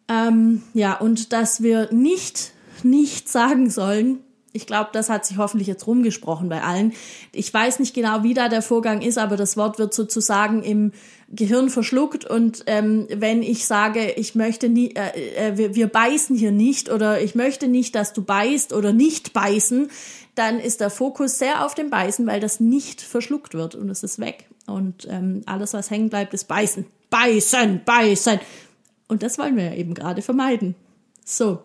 [0.09, 4.23] Ähm, ja, und dass wir nicht, nicht sagen sollen,
[4.53, 6.93] ich glaube, das hat sich hoffentlich jetzt rumgesprochen bei allen.
[7.31, 10.93] Ich weiß nicht genau, wie da der Vorgang ist, aber das Wort wird sozusagen im
[11.29, 12.25] Gehirn verschluckt.
[12.25, 16.89] Und ähm, wenn ich sage, ich möchte nie, äh, äh, wir, wir beißen hier nicht
[16.91, 19.91] oder ich möchte nicht, dass du beißt oder nicht beißen,
[20.33, 24.01] dann ist der Fokus sehr auf dem Beißen, weil das nicht verschluckt wird und es
[24.01, 24.47] ist weg.
[24.67, 26.85] Und ähm, alles, was hängen bleibt, ist Beißen.
[27.09, 28.39] Beißen, beißen.
[29.07, 30.75] Und das wollen wir ja eben gerade vermeiden.
[31.25, 31.59] So.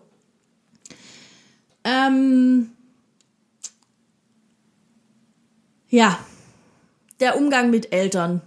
[1.83, 2.71] Ähm,
[5.89, 6.19] Ja,
[7.19, 8.41] der Umgang mit Eltern.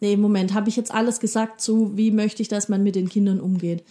[0.00, 3.10] Nee, Moment, habe ich jetzt alles gesagt zu, wie möchte ich, dass man mit den
[3.10, 3.84] Kindern umgeht?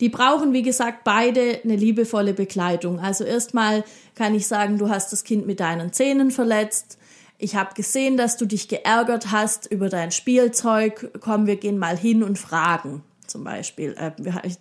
[0.00, 3.00] Die brauchen, wie gesagt, beide eine liebevolle Begleitung.
[3.00, 6.98] Also erstmal kann ich sagen, du hast das Kind mit deinen Zähnen verletzt.
[7.42, 11.10] Ich habe gesehen, dass du dich geärgert hast über dein Spielzeug.
[11.20, 13.02] Komm, wir gehen mal hin und fragen.
[13.26, 14.12] Zum Beispiel, äh,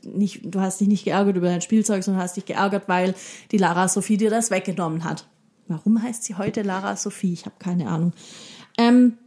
[0.03, 3.15] nicht, du hast dich nicht geärgert über dein Spielzeug, sondern hast dich geärgert, weil
[3.51, 5.27] die Lara Sophie dir das weggenommen hat.
[5.67, 7.33] Warum heißt sie heute Lara Sophie?
[7.33, 8.13] Ich habe keine Ahnung.
[8.77, 9.17] Ähm,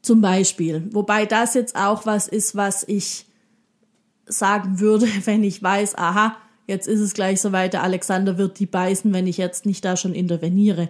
[0.00, 0.88] zum Beispiel.
[0.92, 3.26] Wobei das jetzt auch was ist, was ich
[4.24, 8.58] sagen würde, wenn ich weiß, aha, jetzt ist es gleich so weit, der Alexander wird
[8.60, 10.88] die beißen, wenn ich jetzt nicht da schon interveniere.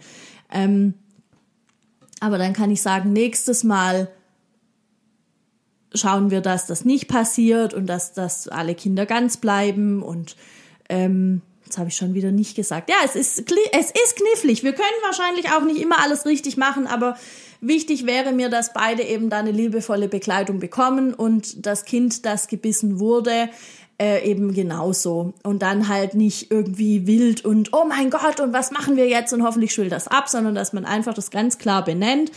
[0.53, 0.95] Ähm,
[2.21, 4.09] aber dann kann ich sagen, nächstes Mal
[5.95, 10.37] schauen wir, dass das nicht passiert und dass, dass alle Kinder ganz bleiben und
[10.89, 12.89] ähm, Jetzt habe ich schon wieder nicht gesagt.
[12.89, 14.63] Ja, es ist, es ist knifflig.
[14.63, 17.19] Wir können wahrscheinlich auch nicht immer alles richtig machen, aber
[17.61, 22.47] wichtig wäre mir, dass beide eben da eine liebevolle Begleitung bekommen und das Kind, das
[22.47, 23.49] gebissen wurde,
[24.01, 25.35] äh, eben genauso.
[25.43, 29.33] Und dann halt nicht irgendwie wild und oh mein Gott, und was machen wir jetzt
[29.33, 32.31] und hoffentlich schwillt das ab, sondern dass man einfach das ganz klar benennt.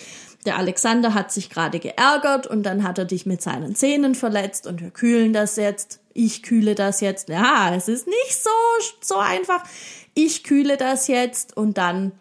[0.45, 4.67] Der Alexander hat sich gerade geärgert und dann hat er dich mit seinen Zähnen verletzt
[4.67, 7.29] und wir kühlen das jetzt ich kühle das jetzt.
[7.29, 8.49] Ja, es ist nicht so,
[9.01, 9.63] so einfach.
[10.13, 12.11] Ich kühle das jetzt und dann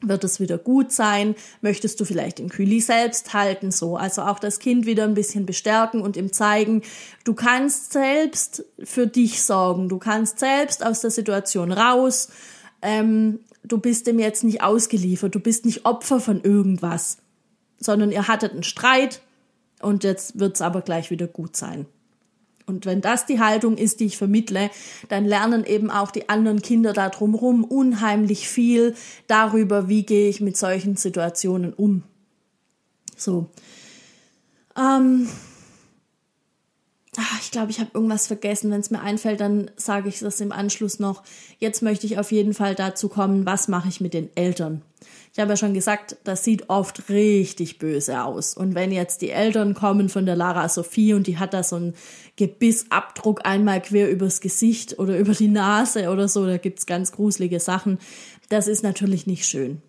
[0.00, 1.34] wird es wieder gut sein.
[1.60, 3.96] Möchtest du vielleicht den Kühli selbst halten, so.
[3.96, 6.82] Also auch das Kind wieder ein bisschen bestärken und ihm zeigen,
[7.24, 9.88] du kannst selbst für dich sorgen.
[9.88, 12.28] Du kannst selbst aus der Situation raus.
[12.80, 15.34] Ähm, du bist dem jetzt nicht ausgeliefert.
[15.34, 17.18] Du bist nicht Opfer von irgendwas,
[17.78, 19.20] sondern ihr hattet einen Streit
[19.80, 21.86] und jetzt wird's aber gleich wieder gut sein.
[22.68, 24.70] Und wenn das die Haltung ist, die ich vermittle,
[25.08, 28.94] dann lernen eben auch die anderen Kinder da drumherum unheimlich viel
[29.26, 32.02] darüber, wie gehe ich mit solchen Situationen um.
[33.16, 33.46] So.
[34.76, 35.28] Ähm,
[37.18, 38.70] ach, ich glaube, ich habe irgendwas vergessen.
[38.70, 41.22] Wenn es mir einfällt, dann sage ich das im Anschluss noch.
[41.58, 44.82] Jetzt möchte ich auf jeden Fall dazu kommen, was mache ich mit den Eltern?
[45.32, 48.54] Ich habe ja schon gesagt, das sieht oft richtig böse aus.
[48.54, 51.76] Und wenn jetzt die Eltern kommen von der Lara Sophie und die hat da so
[51.76, 51.94] einen
[52.36, 57.60] Gebissabdruck einmal quer übers Gesicht oder über die Nase oder so, da gibt's ganz gruselige
[57.60, 57.98] Sachen,
[58.48, 59.82] das ist natürlich nicht schön.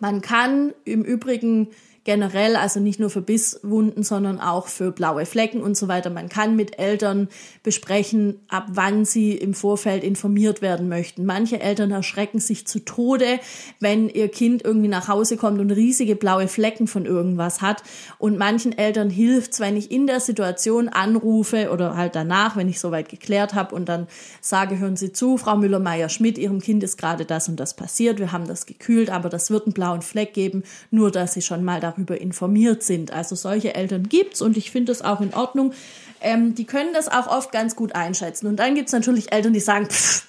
[0.00, 1.68] Man kann im Übrigen
[2.06, 6.08] generell, also nicht nur für Bisswunden, sondern auch für blaue Flecken und so weiter.
[6.08, 7.28] Man kann mit Eltern
[7.64, 11.26] besprechen, ab wann sie im Vorfeld informiert werden möchten.
[11.26, 13.40] Manche Eltern erschrecken sich zu Tode,
[13.80, 17.82] wenn ihr Kind irgendwie nach Hause kommt und riesige blaue Flecken von irgendwas hat.
[18.18, 22.78] Und manchen Eltern hilft's, wenn ich in der Situation anrufe oder halt danach, wenn ich
[22.78, 24.06] soweit geklärt habe und dann
[24.40, 28.20] sage, hören Sie zu, Frau Müller-Meyer-Schmidt, Ihrem Kind ist gerade das und das passiert.
[28.20, 31.64] Wir haben das gekühlt, aber das wird einen blauen Fleck geben, nur dass Sie schon
[31.64, 33.12] mal darüber darüber informiert sind.
[33.12, 35.72] Also solche Eltern gibt's und ich finde das auch in Ordnung.
[36.20, 38.46] Ähm, die können das auch oft ganz gut einschätzen.
[38.46, 40.26] Und dann gibt's natürlich Eltern, die sagen, pff,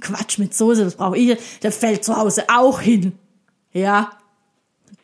[0.00, 1.38] Quatsch mit Soße, das brauche ich.
[1.62, 3.12] Der fällt zu Hause auch hin.
[3.72, 4.10] Ja,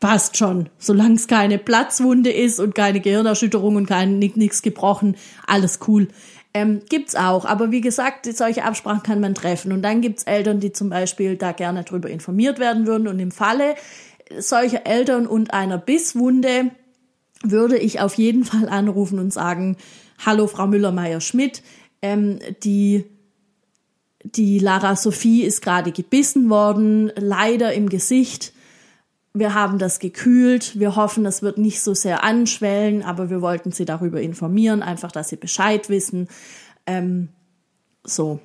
[0.01, 0.69] passt schon.
[0.79, 6.09] Solange es keine Platzwunde ist und keine Gehirnerschütterung und kein nichts gebrochen, alles cool.
[6.57, 9.73] Ähm, gibt's auch, aber wie gesagt, solche Absprachen kann man treffen.
[9.73, 13.09] Und dann gibt's Eltern, die zum Beispiel da gerne drüber informiert werden würden.
[13.09, 13.75] Und im Falle
[14.41, 16.71] solcher Eltern und einer Bisswunde
[17.43, 19.77] würde ich auf jeden Fall anrufen und sagen,
[20.25, 21.63] hallo Frau Müller-Meyer-Schmidt,
[22.03, 23.05] ähm, die
[24.25, 28.53] die Lara Sophie ist gerade gebissen worden, leider im Gesicht.
[29.37, 30.79] wir haben das gekühlt.
[30.79, 35.11] Wir hoffen, es wird nicht so sehr anschwellen, aber wir wollten sie darüber informieren, einfach,
[35.13, 36.29] dass sie Bescheid wissen.
[36.87, 37.29] Ähm,
[38.05, 38.41] so.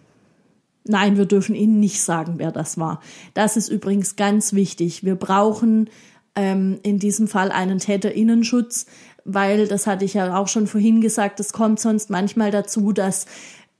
[0.89, 2.99] Nein, wir dürfen Ihnen nicht sagen, wer das war.
[3.35, 5.03] Das ist übrigens ganz wichtig.
[5.03, 5.87] Wir brauchen
[6.35, 8.87] ähm, in diesem Fall einen Täterinnenschutz,
[9.23, 13.27] weil, das hatte ich ja auch schon vorhin gesagt, es kommt sonst manchmal dazu, dass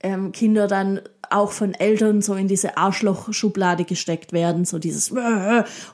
[0.04, 5.12] ähm, Kinder dann auch von Eltern so in diese Arschloch-Schublade gesteckt werden, so dieses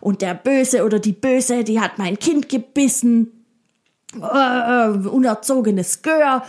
[0.00, 3.32] und der Böse oder die Böse, die hat mein Kind gebissen,
[4.12, 6.42] unerzogenes Gör.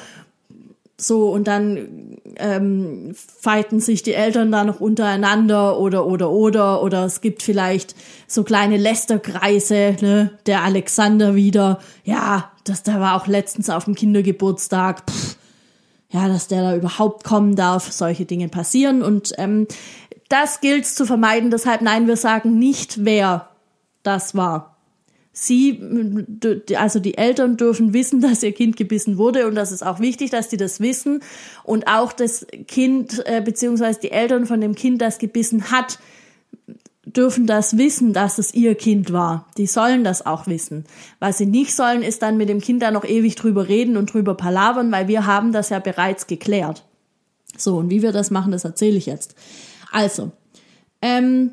[0.99, 7.05] So, und dann ähm, fighten sich die Eltern da noch untereinander oder, oder, oder, oder
[7.05, 13.27] es gibt vielleicht so kleine Lästerkreise, ne, der Alexander wieder, ja, das, der war auch
[13.27, 15.37] letztens auf dem Kindergeburtstag, pff,
[16.09, 17.91] ja, dass der da überhaupt kommen darf.
[17.91, 19.67] Solche Dinge passieren und ähm,
[20.29, 21.51] das gilt zu vermeiden.
[21.51, 23.49] Deshalb nein, wir sagen nicht, wer
[24.03, 24.76] das war.
[25.39, 25.79] Sie,
[26.75, 30.31] also die Eltern dürfen wissen, dass ihr Kind gebissen wurde und das ist auch wichtig,
[30.31, 31.21] dass die das wissen
[31.63, 35.99] und auch das Kind äh, beziehungsweise die Eltern von dem Kind, das gebissen hat,
[37.05, 39.47] dürfen das wissen, dass es ihr Kind war.
[39.57, 40.85] Die sollen das auch wissen.
[41.19, 44.11] Was sie nicht sollen, ist dann mit dem Kind da noch ewig drüber reden und
[44.11, 46.83] drüber palavern, weil wir haben das ja bereits geklärt.
[47.55, 49.35] So, und wie wir das machen, das erzähle ich jetzt.
[49.91, 50.31] Also,
[51.03, 51.51] ähm,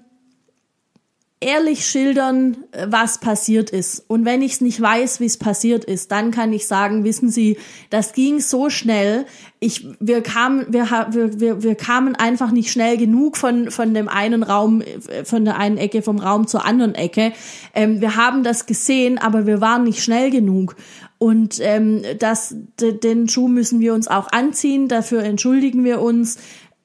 [1.44, 4.04] ehrlich schildern, äh, was passiert ist.
[4.09, 7.28] Und wenn ich es nicht weiß, wie es passiert ist, dann kann ich sagen, wissen
[7.28, 7.59] Sie,
[7.90, 9.26] das ging so schnell.
[9.61, 14.09] Ich, wir kamen, wir, wir, wir, wir kamen einfach nicht schnell genug von, von dem
[14.09, 17.33] einen Raum, äh, von der einen Ecke vom Raum zur anderen Ecke.
[17.74, 20.76] Ähm, wir haben das gesehen, aber wir waren nicht schnell genug.
[21.18, 24.88] Und ähm, das, den Schuh müssen wir uns auch anziehen.
[24.88, 26.38] Dafür entschuldigen wir uns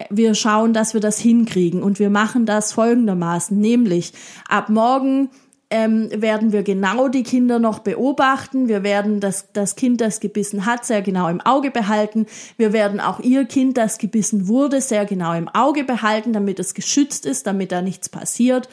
[0.09, 1.83] wir schauen, dass wir das hinkriegen.
[1.83, 4.13] Und wir machen das folgendermaßen, nämlich
[4.47, 5.29] ab morgen
[5.71, 8.67] ähm, werden wir genau die Kinder noch beobachten.
[8.67, 12.25] Wir werden das, das Kind, das gebissen hat, sehr genau im Auge behalten.
[12.57, 16.73] Wir werden auch ihr Kind, das gebissen wurde, sehr genau im Auge behalten, damit es
[16.73, 18.67] geschützt ist, damit da nichts passiert.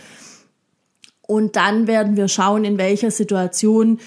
[1.27, 3.99] Und dann werden wir schauen, in welcher Situation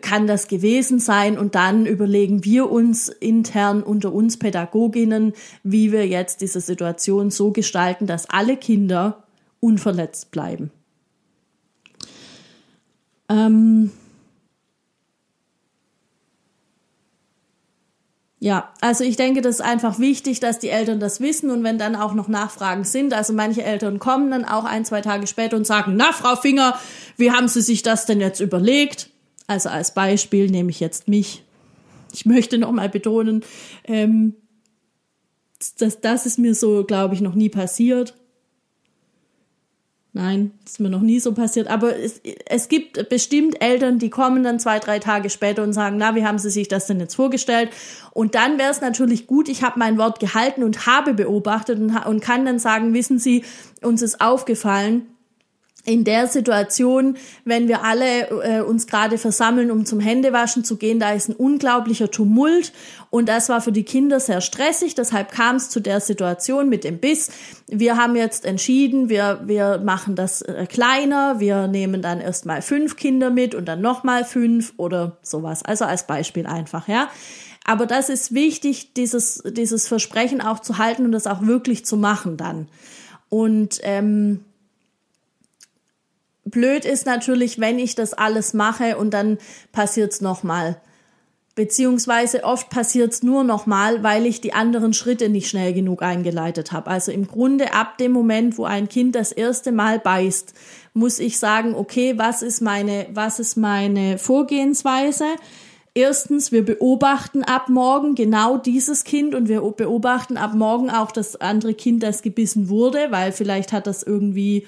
[0.00, 6.06] kann das gewesen sein und dann überlegen wir uns intern unter uns Pädagoginnen, wie wir
[6.06, 9.22] jetzt diese Situation so gestalten, dass alle Kinder
[9.60, 10.70] unverletzt bleiben.
[13.28, 13.92] Ähm
[18.40, 21.78] ja, also ich denke, das ist einfach wichtig, dass die Eltern das wissen und wenn
[21.78, 25.56] dann auch noch Nachfragen sind, also manche Eltern kommen dann auch ein, zwei Tage später
[25.56, 26.76] und sagen, na, Frau Finger,
[27.16, 29.10] wie haben Sie sich das denn jetzt überlegt?
[29.48, 31.42] Also als Beispiel nehme ich jetzt mich.
[32.12, 33.42] Ich möchte nochmal betonen,
[33.84, 34.34] ähm,
[35.78, 38.14] das, das ist mir so, glaube ich, noch nie passiert.
[40.12, 41.68] Nein, ist mir noch nie so passiert.
[41.68, 45.96] Aber es, es gibt bestimmt Eltern, die kommen dann zwei, drei Tage später und sagen,
[45.96, 47.70] na, wie haben Sie sich das denn jetzt vorgestellt?
[48.12, 51.96] Und dann wäre es natürlich gut, ich habe mein Wort gehalten und habe beobachtet und,
[52.06, 53.44] und kann dann sagen, wissen Sie,
[53.82, 55.06] uns ist aufgefallen,
[55.88, 61.00] in der Situation, wenn wir alle äh, uns gerade versammeln, um zum Händewaschen zu gehen,
[61.00, 62.72] da ist ein unglaublicher Tumult
[63.08, 64.94] und das war für die Kinder sehr stressig.
[64.94, 67.30] Deshalb kam es zu der Situation mit dem Biss.
[67.68, 71.40] Wir haben jetzt entschieden, wir, wir machen das äh, kleiner.
[71.40, 75.64] Wir nehmen dann erstmal fünf Kinder mit und dann nochmal fünf oder sowas.
[75.64, 77.08] Also als Beispiel einfach, ja.
[77.64, 81.96] Aber das ist wichtig, dieses, dieses Versprechen auch zu halten und das auch wirklich zu
[81.96, 82.68] machen dann.
[83.30, 84.44] Und ähm,
[86.50, 89.38] blöd ist natürlich, wenn ich das alles mache und dann
[89.72, 90.80] passiert's nochmal.
[91.54, 96.88] Beziehungsweise oft passiert's nur nochmal, weil ich die anderen Schritte nicht schnell genug eingeleitet habe.
[96.88, 100.54] Also im Grunde ab dem Moment, wo ein Kind das erste Mal beißt,
[100.94, 105.24] muss ich sagen, okay, was ist meine, was ist meine Vorgehensweise?
[105.94, 111.40] Erstens, wir beobachten ab morgen genau dieses Kind und wir beobachten ab morgen auch das
[111.40, 114.64] andere Kind, das gebissen wurde, weil vielleicht hat das irgendwie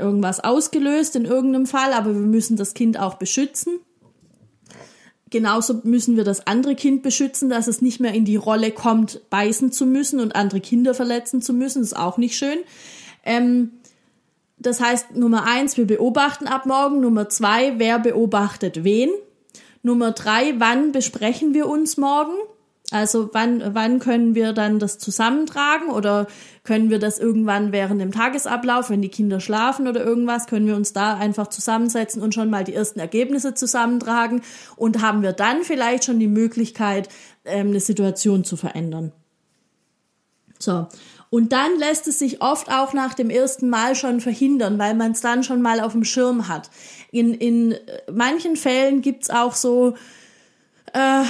[0.00, 3.80] irgendwas ausgelöst in irgendeinem Fall, aber wir müssen das Kind auch beschützen.
[5.30, 9.20] Genauso müssen wir das andere Kind beschützen, dass es nicht mehr in die Rolle kommt,
[9.30, 11.82] beißen zu müssen und andere Kinder verletzen zu müssen.
[11.82, 12.58] Das ist auch nicht schön.
[13.24, 13.70] Ähm,
[14.58, 17.00] das heißt, Nummer eins, wir beobachten ab morgen.
[17.00, 19.10] Nummer zwei, wer beobachtet wen?
[19.82, 22.34] Nummer drei, wann besprechen wir uns morgen?
[22.90, 26.26] Also wann, wann können wir dann das zusammentragen oder
[26.64, 30.74] können wir das irgendwann während dem Tagesablauf, wenn die Kinder schlafen oder irgendwas, können wir
[30.74, 34.42] uns da einfach zusammensetzen und schon mal die ersten Ergebnisse zusammentragen
[34.76, 37.08] und haben wir dann vielleicht schon die Möglichkeit,
[37.44, 39.12] ähm, eine Situation zu verändern.
[40.58, 40.88] So.
[41.30, 45.12] Und dann lässt es sich oft auch nach dem ersten Mal schon verhindern, weil man
[45.12, 46.70] es dann schon mal auf dem Schirm hat.
[47.12, 47.76] In, in
[48.12, 49.94] manchen Fällen gibt's auch so,
[50.92, 51.22] äh,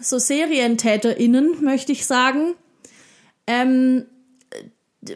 [0.00, 2.54] so SerientäterInnen, möchte ich sagen,
[3.46, 4.04] ähm,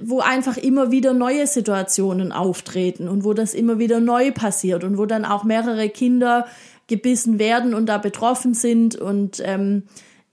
[0.00, 4.96] wo einfach immer wieder neue Situationen auftreten und wo das immer wieder neu passiert und
[4.96, 6.46] wo dann auch mehrere Kinder
[6.86, 8.96] gebissen werden und da betroffen sind.
[8.96, 9.84] Und ähm,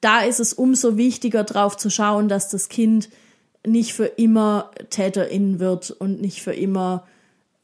[0.02, 3.10] da ist es umso wichtiger, drauf zu schauen, dass das Kind
[3.66, 7.06] nicht für immer Täterin wird und nicht für immer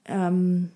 [0.06, 0.72] ähm,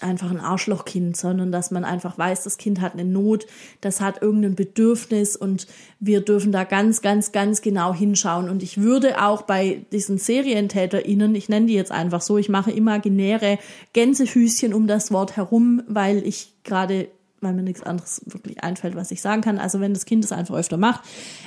[0.00, 3.46] einfach ein Arschlochkind, sondern dass man einfach weiß, das Kind hat eine Not,
[3.80, 5.66] das hat irgendein Bedürfnis und
[6.00, 8.48] wir dürfen da ganz, ganz, ganz genau hinschauen.
[8.48, 12.72] Und ich würde auch bei diesen SerientäterInnen, ich nenne die jetzt einfach so, ich mache
[12.72, 13.58] imaginäre
[13.92, 17.08] Gänsefüßchen um das Wort herum, weil ich gerade,
[17.40, 19.58] weil mir nichts anderes wirklich einfällt, was ich sagen kann.
[19.58, 21.02] Also wenn das Kind es einfach öfter macht,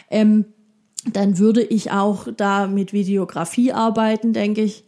[0.10, 0.46] ähm,
[1.12, 4.87] dann würde ich auch da mit Videografie arbeiten, denke ich.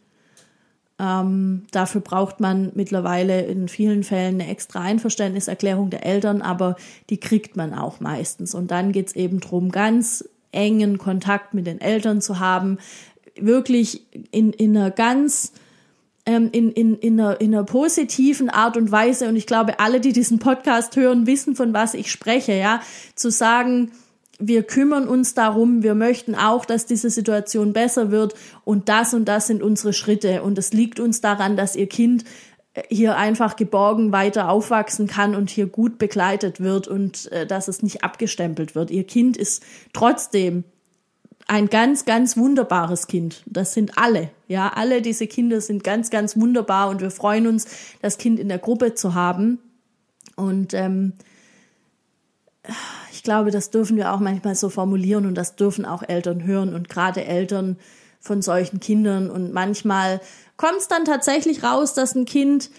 [0.99, 6.75] Ähm, dafür braucht man mittlerweile in vielen Fällen eine extra Einverständniserklärung der Eltern, aber
[7.09, 8.53] die kriegt man auch meistens.
[8.53, 12.79] Und dann geht's eben drum, ganz engen Kontakt mit den Eltern zu haben,
[13.39, 15.53] wirklich in, in einer ganz
[16.25, 20.01] ähm, in, in, in, einer, in einer positiven Art und Weise, und ich glaube, alle,
[20.01, 22.81] die diesen Podcast hören, wissen, von was ich spreche, ja,
[23.15, 23.91] zu sagen,
[24.39, 28.33] wir kümmern uns darum, wir möchten auch, dass diese Situation besser wird
[28.63, 32.23] und das und das sind unsere Schritte und es liegt uns daran, dass ihr Kind
[32.73, 37.67] äh, hier einfach geborgen weiter aufwachsen kann und hier gut begleitet wird und äh, dass
[37.67, 38.91] es nicht abgestempelt wird.
[38.91, 39.61] Ihr Kind ist
[39.91, 40.63] trotzdem
[41.47, 43.43] ein ganz, ganz wunderbares Kind.
[43.45, 44.29] Das sind alle.
[44.47, 47.67] Ja, alle diese Kinder sind ganz, ganz wunderbar und wir freuen uns,
[48.01, 49.59] das Kind in der Gruppe zu haben.
[50.35, 51.13] Und ähm,
[53.11, 56.73] ich glaube, das dürfen wir auch manchmal so formulieren und das dürfen auch Eltern hören
[56.73, 57.77] und gerade Eltern
[58.19, 59.29] von solchen Kindern.
[59.29, 60.19] Und manchmal
[60.57, 62.69] kommt es dann tatsächlich raus, dass ein Kind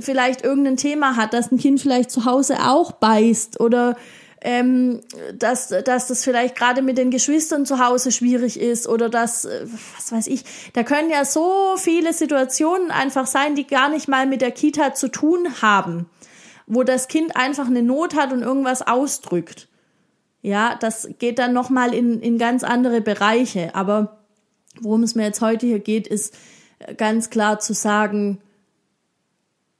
[0.00, 3.96] vielleicht irgendein Thema hat, dass ein Kind vielleicht zu Hause auch beißt oder
[4.44, 5.00] ähm,
[5.34, 9.66] dass, dass das vielleicht gerade mit den Geschwistern zu Hause schwierig ist oder dass, äh,
[9.96, 14.26] was weiß ich, da können ja so viele Situationen einfach sein, die gar nicht mal
[14.26, 16.06] mit der Kita zu tun haben,
[16.66, 19.68] wo das Kind einfach eine Not hat und irgendwas ausdrückt.
[20.42, 23.74] Ja, das geht dann nochmal in, in ganz andere Bereiche.
[23.74, 24.18] Aber
[24.80, 26.34] worum es mir jetzt heute hier geht, ist
[26.80, 28.38] äh, ganz klar zu sagen,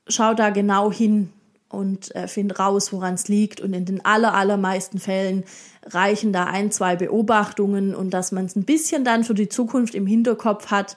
[0.07, 1.33] schau da genau hin
[1.69, 3.61] und äh, find raus, woran es liegt.
[3.61, 5.45] Und in den aller, allermeisten Fällen
[5.85, 9.95] reichen da ein, zwei Beobachtungen und dass man es ein bisschen dann für die Zukunft
[9.95, 10.97] im Hinterkopf hat,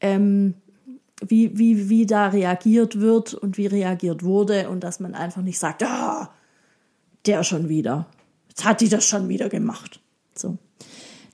[0.00, 0.54] ähm,
[1.20, 5.58] wie, wie, wie da reagiert wird und wie reagiert wurde und dass man einfach nicht
[5.58, 6.30] sagt, ah,
[7.26, 8.06] der schon wieder.
[8.48, 10.00] Jetzt hat die das schon wieder gemacht.
[10.34, 10.58] So.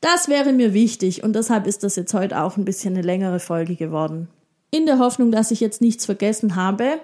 [0.01, 3.41] Das wäre mir wichtig und deshalb ist das jetzt heute auch ein bisschen eine längere
[3.41, 4.29] Folge geworden.
[4.71, 6.99] In der Hoffnung, dass ich jetzt nichts vergessen habe,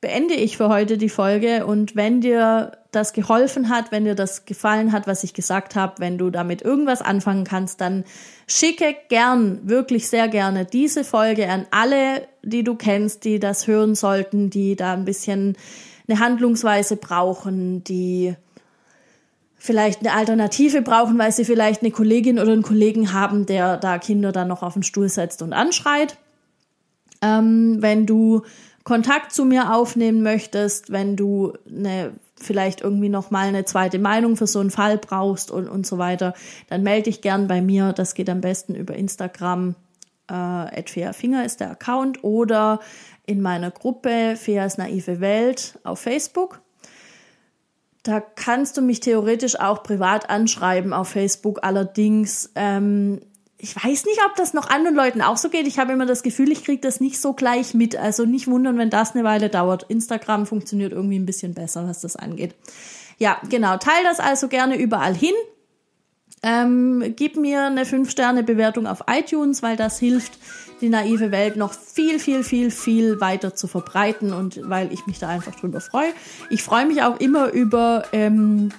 [0.00, 4.46] beende ich für heute die Folge und wenn dir das geholfen hat, wenn dir das
[4.46, 8.04] gefallen hat, was ich gesagt habe, wenn du damit irgendwas anfangen kannst, dann
[8.46, 13.94] schicke gern, wirklich sehr gerne diese Folge an alle, die du kennst, die das hören
[13.94, 15.56] sollten, die da ein bisschen
[16.08, 18.34] eine Handlungsweise brauchen, die
[19.58, 23.98] vielleicht eine Alternative brauchen, weil sie vielleicht eine Kollegin oder einen Kollegen haben, der da
[23.98, 26.16] Kinder dann noch auf den Stuhl setzt und anschreit.
[27.20, 28.42] Ähm, wenn du
[28.84, 34.36] Kontakt zu mir aufnehmen möchtest, wenn du eine vielleicht irgendwie noch mal eine zweite Meinung
[34.36, 36.34] für so einen Fall brauchst und, und so weiter,
[36.68, 37.92] dann melde dich gern bei mir.
[37.92, 39.74] Das geht am besten über Instagram.
[40.30, 42.80] Äh, Finger ist der Account oder
[43.26, 46.60] in meiner Gruppe Feas naive Welt auf Facebook.
[48.02, 51.58] Da kannst du mich theoretisch auch privat anschreiben auf Facebook.
[51.62, 53.20] Allerdings, ähm,
[53.60, 55.66] ich weiß nicht, ob das noch anderen Leuten auch so geht.
[55.66, 57.96] Ich habe immer das Gefühl, ich kriege das nicht so gleich mit.
[57.96, 59.84] Also nicht wundern, wenn das eine Weile dauert.
[59.88, 62.54] Instagram funktioniert irgendwie ein bisschen besser, was das angeht.
[63.18, 63.76] Ja, genau.
[63.76, 65.34] Teil das also gerne überall hin.
[66.44, 70.38] Ähm, gib mir eine 5-Sterne-Bewertung auf iTunes, weil das hilft,
[70.80, 75.18] die naive Welt noch viel, viel, viel, viel weiter zu verbreiten und weil ich mich
[75.18, 76.12] da einfach drüber freue.
[76.50, 78.70] Ich freue mich auch immer über, ähm,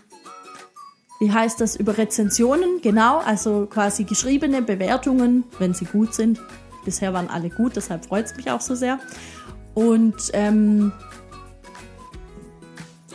[1.19, 6.39] wie heißt das, über Rezensionen, genau, also quasi geschriebene Bewertungen, wenn sie gut sind.
[6.85, 8.99] Bisher waren alle gut, deshalb freut es mich auch so sehr.
[9.73, 10.93] Und ähm,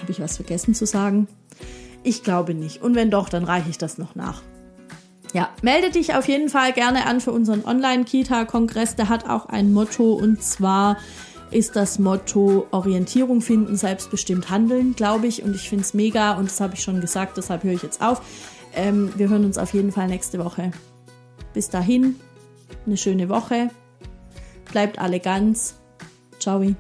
[0.01, 1.29] habe ich was vergessen zu sagen?
[2.03, 2.83] Ich glaube nicht.
[2.83, 4.43] Und wenn doch, dann reiche ich das noch nach.
[5.33, 8.97] Ja, melde dich auf jeden Fall gerne an für unseren Online-Kita-Kongress.
[8.97, 10.99] Der hat auch ein Motto und zwar
[11.55, 15.43] ist das Motto Orientierung finden, selbstbestimmt handeln, glaube ich.
[15.43, 18.03] Und ich finde es mega und das habe ich schon gesagt, deshalb höre ich jetzt
[18.03, 18.21] auf.
[18.75, 20.73] Ähm, wir hören uns auf jeden Fall nächste Woche.
[21.53, 22.17] Bis dahin,
[22.87, 23.71] eine schöne Woche.
[24.73, 25.77] Bleibt alle ganz.
[26.41, 26.75] Ciao.